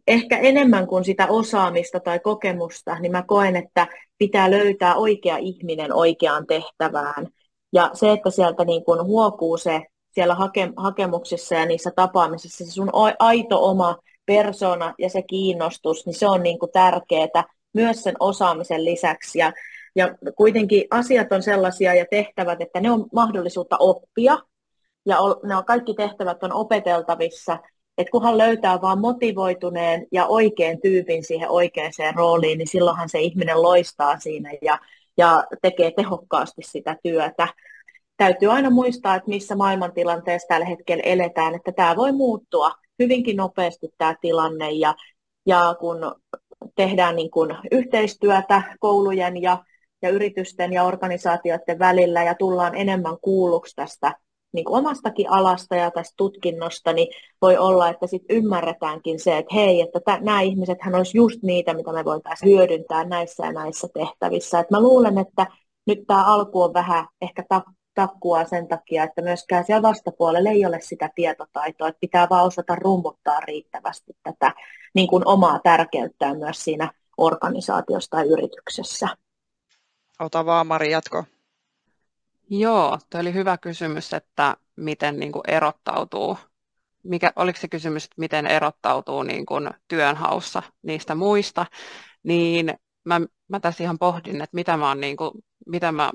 ehkä 0.07 0.37
enemmän 0.37 0.87
kuin 0.87 1.05
sitä 1.05 1.27
osaamista 1.27 1.99
tai 1.99 2.19
kokemusta, 2.19 2.99
niin 2.99 3.11
mä 3.11 3.23
koen, 3.27 3.55
että 3.55 3.87
pitää 4.17 4.51
löytää 4.51 4.95
oikea 4.95 5.37
ihminen 5.37 5.93
oikeaan 5.93 6.47
tehtävään. 6.47 7.27
Ja 7.73 7.89
se, 7.93 8.11
että 8.11 8.29
sieltä 8.29 8.65
niin 8.65 8.83
kuin 8.83 9.03
huokuu 9.03 9.57
se 9.57 9.81
siellä 10.11 10.35
hake, 10.35 10.69
hakemuksissa 10.77 11.55
ja 11.55 11.65
niissä 11.65 11.91
tapaamisissa 11.95 12.65
se 12.65 12.71
sun 12.71 12.89
aito 13.19 13.65
oma 13.69 13.97
persona 14.25 14.93
ja 14.99 15.09
se 15.09 15.21
kiinnostus, 15.21 16.05
niin 16.05 16.13
se 16.13 16.27
on 16.27 16.43
niin 16.43 16.59
kuin 16.59 16.71
tärkeää 16.71 17.43
myös 17.73 18.03
sen 18.03 18.15
osaamisen 18.19 18.85
lisäksi. 18.85 19.39
Ja, 19.39 19.53
ja 19.97 20.15
kuitenkin 20.35 20.83
asiat 20.91 21.31
on 21.31 21.43
sellaisia 21.43 21.93
ja 21.93 22.05
tehtävät, 22.11 22.61
että 22.61 22.79
ne 22.79 22.91
on 22.91 23.05
mahdollisuutta 23.13 23.77
oppia, 23.79 24.37
ja 25.05 25.17
ne 25.43 25.55
on, 25.55 25.65
kaikki 25.65 25.93
tehtävät 25.93 26.43
on 26.43 26.53
opeteltavissa, 26.53 27.57
että 27.97 28.11
kunhan 28.11 28.37
löytää 28.37 28.81
vaan 28.81 28.99
motivoituneen 28.99 30.07
ja 30.11 30.25
oikean 30.25 30.77
tyypin 30.81 31.23
siihen 31.23 31.49
oikeaan 31.49 31.91
rooliin, 32.15 32.57
niin 32.57 32.67
silloinhan 32.67 33.09
se 33.09 33.19
ihminen 33.19 33.61
loistaa 33.61 34.19
siinä 34.19 34.51
ja, 34.61 34.79
ja 35.17 35.43
tekee 35.61 35.91
tehokkaasti 35.91 36.61
sitä 36.65 36.97
työtä. 37.03 37.47
Täytyy 38.17 38.51
aina 38.51 38.69
muistaa, 38.69 39.15
että 39.15 39.29
missä 39.29 39.55
maailmantilanteessa 39.55 40.47
tällä 40.47 40.65
hetkellä 40.65 41.03
eletään, 41.05 41.55
että 41.55 41.71
tämä 41.71 41.95
voi 41.95 42.11
muuttua 42.11 42.71
hyvinkin 42.99 43.37
nopeasti 43.37 43.89
tämä 43.97 44.15
tilanne 44.21 44.71
ja, 44.71 44.95
ja 45.45 45.75
kun 45.79 46.15
tehdään 46.75 47.15
niin 47.15 47.31
kuin 47.31 47.57
yhteistyötä 47.71 48.61
koulujen 48.79 49.41
ja, 49.41 49.63
ja 50.01 50.09
yritysten 50.09 50.73
ja 50.73 50.83
organisaatioiden 50.83 51.79
välillä 51.79 52.23
ja 52.23 52.35
tullaan 52.35 52.75
enemmän 52.75 53.17
kuulluksi 53.21 53.75
tästä 53.75 54.15
niin 54.53 54.65
kuin 54.65 54.79
omastakin 54.79 55.29
alasta 55.29 55.75
ja 55.75 55.91
tästä 55.91 56.13
tutkinnosta, 56.17 56.93
niin 56.93 57.07
voi 57.41 57.57
olla, 57.57 57.89
että 57.89 58.07
sitten 58.07 58.37
ymmärretäänkin 58.37 59.19
se, 59.19 59.37
että 59.37 59.55
hei, 59.55 59.81
että 59.81 59.99
t- 59.99 60.21
nämä 60.21 60.41
ihmiset 60.41 60.77
hän 60.81 60.95
olisi 60.95 61.17
just 61.17 61.43
niitä, 61.43 61.73
mitä 61.73 61.93
me 61.93 62.05
voitaisiin 62.05 62.57
hyödyntää 62.57 63.03
näissä 63.03 63.45
ja 63.45 63.51
näissä 63.51 63.87
tehtävissä. 63.93 64.59
Et 64.59 64.71
mä 64.71 64.81
luulen, 64.81 65.17
että 65.17 65.47
nyt 65.87 65.99
tämä 66.07 66.25
alku 66.25 66.61
on 66.61 66.73
vähän 66.73 67.07
ehkä 67.21 67.43
ta- 67.49 67.63
takkua 67.93 68.45
sen 68.45 68.67
takia, 68.67 69.03
että 69.03 69.21
myöskään 69.21 69.65
siellä 69.65 69.81
vastapuolella 69.81 70.49
ei 70.49 70.65
ole 70.65 70.79
sitä 70.81 71.09
tietotaitoa, 71.15 71.87
että 71.87 71.99
pitää 71.99 72.27
vaan 72.29 72.45
osata 72.45 72.75
rummuttaa 72.75 73.39
riittävästi 73.39 74.13
tätä 74.23 74.53
niin 74.95 75.07
kuin 75.07 75.27
omaa 75.27 75.59
tärkeyttään 75.63 76.37
myös 76.37 76.63
siinä 76.63 76.91
organisaatiossa 77.17 78.09
tai 78.09 78.27
yrityksessä. 78.27 79.07
Ota 80.19 80.45
vaan 80.45 80.67
Mari, 80.67 80.91
jatko. 80.91 81.23
Joo, 82.49 82.99
tuo 83.09 83.21
oli 83.21 83.33
hyvä 83.33 83.57
kysymys, 83.57 84.13
että 84.13 84.57
miten 84.75 85.19
niin 85.19 85.31
kuin 85.31 85.43
erottautuu, 85.47 86.37
mikä, 87.03 87.33
oliko 87.35 87.59
se 87.59 87.67
kysymys, 87.67 88.03
että 88.03 88.15
miten 88.17 88.47
erottautuu 88.47 89.23
niin 89.23 89.45
kuin 89.45 89.69
työnhaussa 89.87 90.63
niistä 90.81 91.15
muista, 91.15 91.65
niin 92.23 92.73
mä, 93.05 93.21
mä 93.47 93.59
tässä 93.59 93.83
ihan 93.83 93.99
pohdin, 93.99 94.35
että 94.41 94.55
mitä 94.55 94.77
mä 94.77 94.87
oon, 94.87 95.01
niin 95.01 95.17
kuin, 95.17 95.31
mitä 95.65 95.91
mä, 95.91 96.11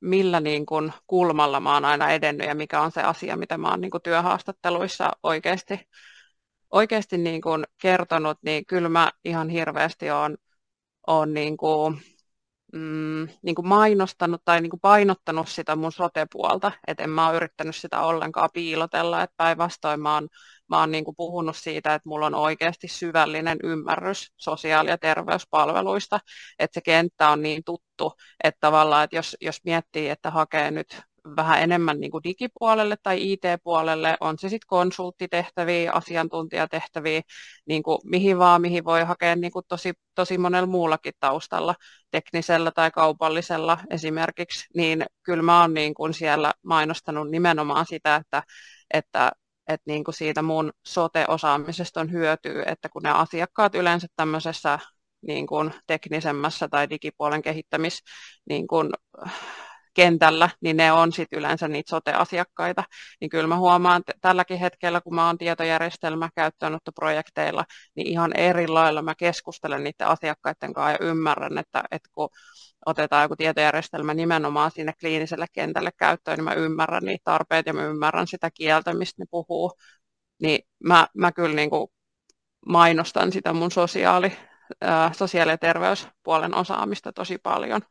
millä 0.00 0.40
niin 0.40 0.66
kuin 0.66 0.92
kulmalla 1.06 1.60
mä 1.60 1.74
oon 1.74 1.84
aina 1.84 2.10
edennyt 2.10 2.46
ja 2.46 2.54
mikä 2.54 2.80
on 2.80 2.92
se 2.92 3.02
asia, 3.02 3.36
mitä 3.36 3.58
mä 3.58 3.70
oon 3.70 3.80
niin 3.80 3.90
kuin 3.90 4.02
työhaastatteluissa 4.02 5.10
oikeasti, 5.22 5.88
oikeasti 6.70 7.18
niin 7.18 7.40
kuin 7.40 7.64
kertonut, 7.82 8.38
niin 8.42 8.66
kyllä 8.66 8.88
mä 8.88 9.10
ihan 9.24 9.48
hirveästi 9.48 10.10
oon, 10.10 10.36
oon 11.06 11.34
niin 11.34 11.56
kuin, 11.56 12.00
mm, 12.72 13.28
niin 13.42 13.54
kuin 13.54 13.68
mainostanut 13.68 14.42
tai 14.44 14.60
niin 14.60 14.70
kuin 14.70 14.80
painottanut 14.80 15.48
sitä 15.48 15.76
mun 15.76 15.92
sote-puolta, 15.92 16.72
että 16.86 17.04
en 17.04 17.10
mä 17.10 17.28
ole 17.28 17.36
yrittänyt 17.36 17.76
sitä 17.76 18.00
ollenkaan 18.00 18.50
piilotella, 18.52 19.22
että 19.22 19.34
päinvastoin 19.36 20.00
mä 20.00 20.14
oon, 20.14 20.28
mä 20.68 20.80
oon 20.80 20.90
niin 20.90 21.04
kuin 21.04 21.16
puhunut 21.16 21.56
siitä, 21.56 21.94
että 21.94 22.08
mulla 22.08 22.26
on 22.26 22.34
oikeasti 22.34 22.88
syvällinen 22.88 23.58
ymmärrys 23.62 24.32
sosiaali- 24.36 24.90
ja 24.90 24.98
terveyspalveluista, 24.98 26.20
että 26.58 26.74
se 26.74 26.80
kenttä 26.80 27.28
on 27.28 27.42
niin 27.42 27.64
tuttu, 27.64 28.12
että 28.44 28.58
tavallaan, 28.60 29.04
että 29.04 29.16
jos, 29.16 29.36
jos 29.40 29.60
miettii, 29.64 30.08
että 30.08 30.30
hakee 30.30 30.70
nyt 30.70 31.00
vähän 31.36 31.62
enemmän 31.62 32.00
niin 32.00 32.10
kuin 32.10 32.24
digipuolelle 32.24 32.96
tai 33.02 33.32
IT-puolelle, 33.32 34.16
on 34.20 34.38
se 34.38 34.48
sitten 34.48 34.66
konsulttitehtäviä, 34.66 35.92
asiantuntijatehtäviä, 35.92 37.22
niin 37.66 37.82
kuin 37.82 37.98
mihin 38.04 38.38
vaan, 38.38 38.60
mihin 38.60 38.84
voi 38.84 39.04
hakea 39.04 39.36
niin 39.36 39.52
kuin 39.52 39.64
tosi, 39.68 39.92
tosi 40.14 40.38
monella 40.38 40.66
muullakin 40.66 41.14
taustalla, 41.20 41.74
teknisellä 42.10 42.70
tai 42.70 42.90
kaupallisella 42.90 43.78
esimerkiksi, 43.90 44.66
niin 44.74 45.06
kyllä 45.22 45.42
mä 45.42 45.60
oon 45.60 45.74
niin 45.74 45.94
kuin 45.94 46.14
siellä 46.14 46.52
mainostanut 46.62 47.30
nimenomaan 47.30 47.86
sitä, 47.86 48.16
että, 48.16 48.42
että 48.94 49.32
että 49.68 49.84
niin 49.86 50.04
siitä 50.10 50.42
mun 50.42 50.72
sote-osaamisesta 50.86 52.00
on 52.00 52.12
hyötyä, 52.12 52.64
että 52.66 52.88
kun 52.88 53.02
ne 53.02 53.10
asiakkaat 53.10 53.74
yleensä 53.74 54.06
tämmöisessä 54.16 54.78
niin 55.22 55.46
kuin 55.46 55.74
teknisemmässä 55.86 56.68
tai 56.68 56.90
digipuolen 56.90 57.42
kehittämis 57.42 58.02
niin 58.48 58.66
kuin, 58.66 58.90
kentällä, 59.98 60.50
niin 60.60 60.76
ne 60.76 60.92
on 60.92 61.12
sitten 61.12 61.38
yleensä 61.38 61.68
niitä 61.68 61.90
sote-asiakkaita. 61.90 62.84
Niin 63.20 63.28
kyllä 63.28 63.46
mä 63.46 63.58
huomaan 63.58 64.00
että 64.00 64.12
tälläkin 64.20 64.58
hetkellä, 64.58 65.00
kun 65.00 65.14
mä 65.14 65.26
oon 65.26 65.38
tietojärjestelmä 65.38 66.28
käyttöönottoprojekteilla, 66.34 67.64
niin 67.94 68.06
ihan 68.06 68.36
eri 68.36 68.68
lailla 68.68 69.02
mä 69.02 69.14
keskustelen 69.14 69.84
niiden 69.84 70.06
asiakkaiden 70.06 70.72
kanssa 70.72 70.90
ja 70.90 71.08
ymmärrän, 71.08 71.58
että, 71.58 71.84
että 71.90 72.08
kun 72.12 72.28
otetaan 72.86 73.22
joku 73.22 73.36
tietojärjestelmä 73.36 74.14
nimenomaan 74.14 74.70
sinne 74.70 74.92
kliiniselle 75.00 75.46
kentälle 75.52 75.90
käyttöön, 75.96 76.36
niin 76.36 76.44
mä 76.44 76.52
ymmärrän 76.52 77.04
niitä 77.04 77.24
tarpeita 77.24 77.68
ja 77.68 77.74
mä 77.74 77.84
ymmärrän 77.84 78.26
sitä 78.26 78.50
kieltä, 78.50 78.94
mistä 78.94 79.22
ne 79.22 79.26
puhuu. 79.30 79.72
Niin 80.42 80.60
mä, 80.84 81.06
mä 81.14 81.32
kyllä 81.32 81.54
niin 81.54 81.70
kuin 81.70 81.88
mainostan 82.66 83.32
sitä 83.32 83.52
mun 83.52 83.70
sosiaali, 83.70 84.32
sosiaali- 85.12 85.52
ja 85.52 85.58
terveyspuolen 85.58 86.54
osaamista 86.54 87.12
tosi 87.12 87.38
paljon 87.38 87.82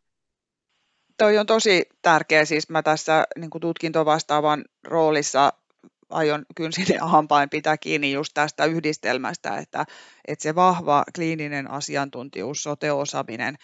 toi 1.18 1.38
on 1.38 1.46
tosi 1.46 1.90
tärkeä. 2.02 2.46
Siis 2.46 2.70
mä 2.70 2.84
tässä 2.84 3.24
niin 3.38 3.50
tutkintovastaavan 3.62 4.66
roolissa 4.84 5.54
aion 6.10 6.46
kynsin 6.56 6.86
hampain 7.02 7.50
pitää 7.50 7.78
kiinni 7.78 8.12
just 8.12 8.32
tästä 8.34 8.66
yhdistelmästä, 8.66 9.58
että, 9.58 9.86
että 10.28 10.44
se 10.44 10.56
vahva 10.56 11.04
kliininen 11.16 11.72
asiantuntijuus, 11.72 12.64
sote-osaaminen 12.64 13.56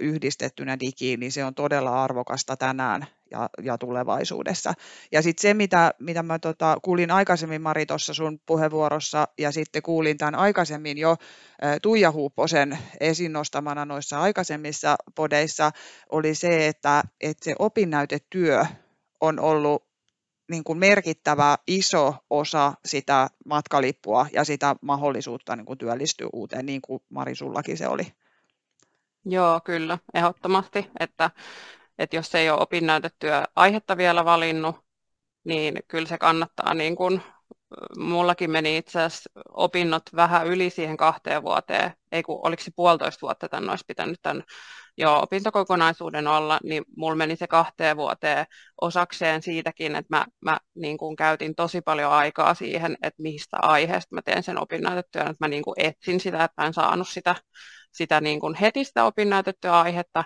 yhdistettynä 0.00 0.80
digiin, 0.80 1.20
niin 1.20 1.32
se 1.32 1.44
on 1.44 1.54
todella 1.54 2.04
arvokasta 2.04 2.56
tänään 2.56 3.06
ja, 3.30 3.48
ja 3.62 3.78
tulevaisuudessa. 3.78 4.72
Ja 5.12 5.22
sitten 5.22 5.42
se, 5.42 5.54
mitä, 5.54 5.94
mitä 5.98 6.22
mä 6.22 6.38
tota, 6.38 6.76
kuulin 6.82 7.10
aikaisemmin 7.10 7.62
Mari 7.62 7.86
tuossa 7.86 8.14
sun 8.14 8.40
puheenvuorossa, 8.46 9.28
ja 9.38 9.52
sitten 9.52 9.82
kuulin 9.82 10.18
tämän 10.18 10.34
aikaisemmin 10.34 10.98
jo 10.98 11.16
Tuija 11.82 12.12
Huuposen 12.12 12.78
esiin 13.00 13.32
nostamana 13.32 13.84
noissa 13.84 14.20
aikaisemmissa 14.20 14.96
podeissa, 15.14 15.70
oli 16.10 16.34
se, 16.34 16.66
että, 16.66 17.02
että 17.20 17.44
se 17.44 17.54
opinnäytetyö 17.58 18.64
on 19.20 19.40
ollut 19.40 19.89
niin 20.50 20.64
kuin 20.64 20.78
merkittävä 20.78 21.58
iso 21.66 22.14
osa 22.30 22.72
sitä 22.84 23.28
matkalippua 23.44 24.26
ja 24.32 24.44
sitä 24.44 24.76
mahdollisuutta 24.82 25.56
niin 25.56 25.66
kuin 25.66 25.78
työllistyä 25.78 26.28
uuteen, 26.32 26.66
niin 26.66 26.80
kuin 26.80 27.02
Mari 27.08 27.34
sullakin 27.34 27.76
se 27.76 27.88
oli. 27.88 28.12
Joo, 29.24 29.60
kyllä, 29.64 29.98
ehdottomasti, 30.14 30.86
että, 31.00 31.30
että 31.98 32.16
jos 32.16 32.34
ei 32.34 32.50
ole 32.50 32.60
opinnäytettyä 32.60 33.44
aihetta 33.56 33.96
vielä 33.96 34.24
valinnut, 34.24 34.76
niin 35.44 35.74
kyllä 35.88 36.08
se 36.08 36.18
kannattaa 36.18 36.74
niin 36.74 36.96
kuin 36.96 37.22
mullakin 37.98 38.50
meni 38.50 38.76
itse 38.76 39.02
asiassa 39.02 39.30
opinnot 39.48 40.02
vähän 40.16 40.46
yli 40.46 40.70
siihen 40.70 40.96
kahteen 40.96 41.42
vuoteen, 41.42 41.92
ei 42.12 42.22
kun 42.22 42.40
oliko 42.42 42.62
se 42.62 42.70
puolitoista 42.76 43.22
vuotta 43.22 43.48
tämän 43.48 43.70
olisi 43.70 43.84
pitänyt 43.88 44.18
tämän 44.22 44.42
jo 44.96 45.20
opintokokonaisuuden 45.20 46.26
olla, 46.26 46.58
niin 46.64 46.84
mulla 46.96 47.16
meni 47.16 47.36
se 47.36 47.46
kahteen 47.46 47.96
vuoteen 47.96 48.46
osakseen 48.80 49.42
siitäkin, 49.42 49.96
että 49.96 50.16
mä, 50.16 50.26
mä 50.40 50.58
niin 50.74 50.98
kuin 50.98 51.16
käytin 51.16 51.54
tosi 51.54 51.80
paljon 51.80 52.12
aikaa 52.12 52.54
siihen, 52.54 52.96
että 53.02 53.22
mistä 53.22 53.56
aiheesta 53.62 54.14
mä 54.14 54.22
teen 54.22 54.42
sen 54.42 54.62
opinnäytetyön, 54.62 55.26
että 55.26 55.44
mä 55.44 55.48
niin 55.48 55.62
kuin 55.62 55.74
etsin 55.76 56.20
sitä, 56.20 56.44
että 56.44 56.62
mä 56.62 56.66
en 56.66 56.74
saanut 56.74 57.08
sitä, 57.08 57.34
sitä 57.92 58.20
niin 58.20 58.40
kuin 58.40 58.54
heti 58.54 58.84
sitä 58.84 59.04
opinnäytettyä 59.04 59.80
aihetta, 59.80 60.24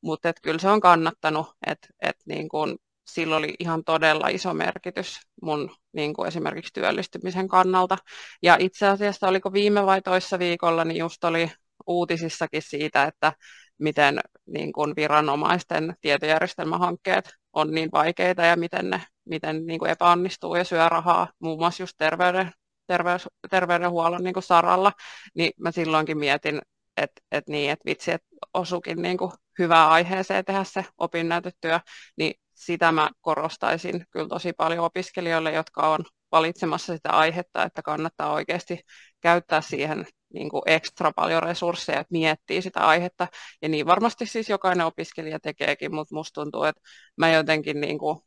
mutta 0.00 0.28
että 0.28 0.40
kyllä 0.42 0.58
se 0.58 0.68
on 0.68 0.80
kannattanut, 0.80 1.46
että, 1.66 1.88
että 2.02 2.22
niin 2.26 2.48
kuin 2.48 2.76
sillä 3.06 3.36
oli 3.36 3.54
ihan 3.58 3.84
todella 3.84 4.28
iso 4.28 4.54
merkitys 4.54 5.20
mun 5.42 5.70
niin 5.92 6.14
kuin 6.14 6.28
esimerkiksi 6.28 6.72
työllistymisen 6.72 7.48
kannalta. 7.48 7.96
Ja 8.42 8.56
itse 8.60 8.86
asiassa 8.86 9.28
oliko 9.28 9.52
viime 9.52 9.86
vai 9.86 10.02
toissa 10.02 10.38
viikolla, 10.38 10.84
niin 10.84 10.98
just 10.98 11.24
oli 11.24 11.50
uutisissakin 11.86 12.62
siitä, 12.62 13.04
että 13.04 13.32
miten 13.78 14.20
niin 14.46 14.72
kuin 14.72 14.96
viranomaisten 14.96 15.94
tietojärjestelmähankkeet 16.00 17.34
on 17.52 17.70
niin 17.70 17.88
vaikeita 17.92 18.42
ja 18.42 18.56
miten 18.56 18.90
ne 18.90 19.00
miten 19.24 19.66
niin 19.66 19.78
kuin 19.78 19.90
epäonnistuu 19.90 20.54
ja 20.56 20.64
syö 20.64 20.88
rahaa, 20.88 21.28
muun 21.38 21.58
muassa 21.58 21.82
just 21.82 21.94
terveyden, 21.98 22.52
terveys, 22.86 23.28
terveydenhuollon 23.50 24.24
niin 24.24 24.34
kuin 24.34 24.42
saralla, 24.42 24.92
niin 25.34 25.52
mä 25.60 25.72
silloinkin 25.72 26.18
mietin, 26.18 26.60
että 26.96 27.22
et 27.32 27.48
niin, 27.48 27.70
et 27.70 27.80
vitsi, 27.84 28.12
että 28.12 28.26
osukin 28.54 29.02
niin 29.02 29.18
kuin 29.18 29.32
hyvää 29.58 29.90
aiheeseen 29.90 30.44
tehdä 30.44 30.64
se 30.64 30.84
opinnäytetyö, 30.98 31.80
niin 32.16 32.34
sitä 32.54 32.92
mä 32.92 33.10
korostaisin 33.20 34.06
kyllä 34.10 34.28
tosi 34.28 34.52
paljon 34.52 34.84
opiskelijoille, 34.84 35.52
jotka 35.52 35.88
on 35.88 36.04
valitsemassa 36.32 36.96
sitä 36.96 37.10
aihetta, 37.10 37.62
että 37.62 37.82
kannattaa 37.82 38.32
oikeasti 38.32 38.80
käyttää 39.20 39.60
siihen 39.60 40.06
niin 40.34 40.50
kuin 40.50 40.62
ekstra 40.66 41.12
paljon 41.16 41.42
resursseja, 41.42 42.00
että 42.00 42.12
miettii 42.12 42.62
sitä 42.62 42.80
aihetta. 42.80 43.28
Ja 43.62 43.68
niin 43.68 43.86
varmasti 43.86 44.26
siis 44.26 44.48
jokainen 44.48 44.86
opiskelija 44.86 45.40
tekeekin, 45.40 45.94
mutta 45.94 46.14
musta 46.14 46.40
tuntuu, 46.42 46.64
että 46.64 46.80
mä 47.16 47.30
jotenkin 47.30 47.80
niin 47.80 47.98
kuin, 47.98 48.18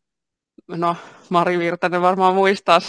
no 0.68 0.96
Mari 1.30 1.60
Virtanen 1.60 2.02
varmaan 2.02 2.36
muistaa 2.36 2.80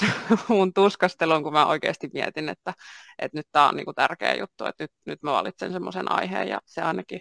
mun 0.48 0.72
tuskastelun, 0.72 1.42
kun 1.42 1.52
mä 1.52 1.66
oikeasti 1.66 2.10
mietin, 2.14 2.48
että, 2.48 2.74
että 3.18 3.38
nyt 3.38 3.46
tämä 3.52 3.68
on 3.68 3.76
niin 3.76 3.84
kuin 3.84 3.94
tärkeä 3.94 4.34
juttu, 4.34 4.64
että 4.64 4.84
nyt, 4.84 4.90
nyt 5.06 5.22
mä 5.22 5.32
valitsen 5.32 5.72
semmoisen 5.72 6.12
aiheen 6.12 6.48
ja 6.48 6.60
se 6.66 6.82
ainakin 6.82 7.20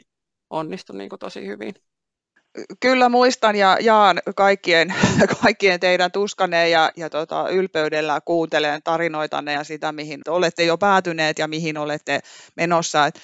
onnistui 0.49 0.97
niin 0.97 1.09
kuin 1.09 1.19
tosi 1.19 1.47
hyvin. 1.47 1.73
Kyllä 2.79 3.09
muistan 3.09 3.55
ja 3.55 3.77
jaan 3.81 4.19
kaikkien, 4.35 4.93
kaikkien 5.41 5.79
teidän 5.79 6.11
tuskanne 6.11 6.69
ja, 6.69 6.91
ja 6.95 7.09
tota, 7.09 7.49
ylpeydellä 7.49 8.21
kuuntelen 8.25 8.81
tarinoitanne 8.83 9.53
ja 9.53 9.63
sitä, 9.63 9.91
mihin 9.91 10.21
olette 10.27 10.63
jo 10.63 10.77
päätyneet 10.77 11.39
ja 11.39 11.47
mihin 11.47 11.77
olette 11.77 12.19
menossa. 12.55 13.05
Et 13.05 13.19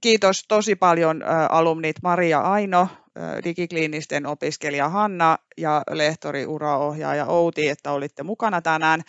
kiitos 0.00 0.44
tosi 0.48 0.76
paljon 0.76 1.22
ä, 1.22 1.46
alumnit 1.46 1.96
Maria 2.02 2.40
Aino, 2.40 2.88
ä, 3.18 3.44
digikliinisten 3.44 4.26
opiskelija 4.26 4.88
Hanna 4.88 5.38
ja 5.56 5.82
lehtori 5.90 6.46
uraohjaaja 6.46 7.26
Outi, 7.26 7.68
että 7.68 7.92
olitte 7.92 8.22
mukana 8.22 8.62
tänään. 8.62 9.02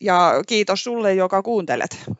Ja 0.00 0.42
kiitos 0.48 0.84
sulle, 0.84 1.14
joka 1.14 1.42
kuuntelet. 1.42 2.10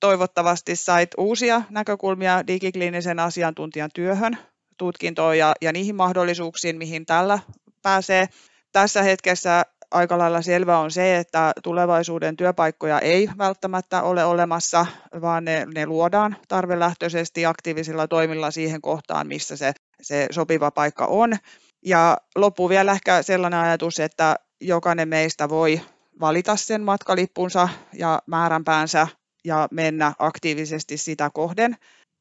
Toivottavasti 0.00 0.76
sait 0.76 1.10
uusia 1.16 1.62
näkökulmia 1.70 2.46
digikliinisen 2.46 3.18
asiantuntijan 3.20 3.90
työhön 3.94 4.38
tutkintoon 4.78 5.38
ja, 5.38 5.52
ja 5.60 5.72
niihin 5.72 5.96
mahdollisuuksiin, 5.96 6.78
mihin 6.78 7.06
tällä 7.06 7.38
pääsee. 7.82 8.28
Tässä 8.72 9.02
hetkessä 9.02 9.62
aika 9.90 10.18
lailla 10.18 10.42
selvä 10.42 10.78
on 10.78 10.90
se, 10.90 11.16
että 11.16 11.52
tulevaisuuden 11.62 12.36
työpaikkoja 12.36 13.00
ei 13.00 13.28
välttämättä 13.38 14.02
ole 14.02 14.24
olemassa, 14.24 14.86
vaan 15.20 15.44
ne, 15.44 15.66
ne 15.74 15.86
luodaan 15.86 16.36
tarvelähtöisesti 16.48 17.46
aktiivisilla 17.46 18.08
toimilla 18.08 18.50
siihen 18.50 18.80
kohtaan, 18.80 19.26
missä 19.26 19.56
se, 19.56 19.72
se 20.02 20.26
sopiva 20.30 20.70
paikka 20.70 21.06
on. 21.06 21.36
Ja 21.84 22.16
loppu 22.36 22.68
vielä 22.68 22.92
ehkä 22.92 23.22
sellainen 23.22 23.60
ajatus, 23.60 24.00
että 24.00 24.36
jokainen 24.60 25.08
meistä 25.08 25.48
voi 25.48 25.80
valita 26.20 26.56
sen 26.56 26.82
matkalippunsa 26.82 27.68
ja 27.92 28.22
määränpäänsä 28.26 29.06
ja 29.44 29.68
mennä 29.70 30.12
aktiivisesti 30.18 30.96
sitä 30.96 31.30
kohden 31.34 31.76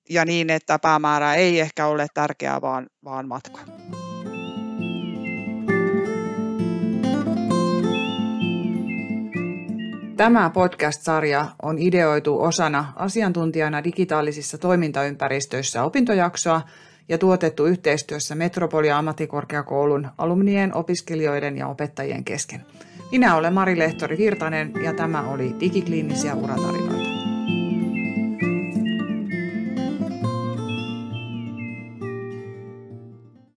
ja 0.09 0.25
niin, 0.25 0.49
että 0.49 0.79
päämäärä 0.79 1.33
ei 1.35 1.59
ehkä 1.59 1.87
ole 1.87 2.07
tärkeää, 2.13 2.61
vaan, 2.61 2.87
vaan 3.03 3.27
matka. 3.27 3.59
Tämä 10.17 10.49
podcast-sarja 10.49 11.45
on 11.61 11.77
ideoitu 11.79 12.41
osana 12.41 12.93
asiantuntijana 12.95 13.83
digitaalisissa 13.83 14.57
toimintaympäristöissä 14.57 15.83
opintojaksoa 15.83 16.61
ja 17.09 17.17
tuotettu 17.17 17.65
yhteistyössä 17.65 18.35
Metropolia 18.35 18.97
ammattikorkeakoulun 18.97 20.07
alumnien, 20.17 20.75
opiskelijoiden 20.75 21.57
ja 21.57 21.67
opettajien 21.67 22.23
kesken. 22.23 22.65
Minä 23.11 23.35
olen 23.35 23.53
Mari 23.53 23.79
Lehtori 23.79 24.17
Virtanen 24.17 24.73
ja 24.83 24.93
tämä 24.93 25.21
oli 25.21 25.55
Digikliinisiä 25.59 26.35
uratarinoita. 26.35 27.06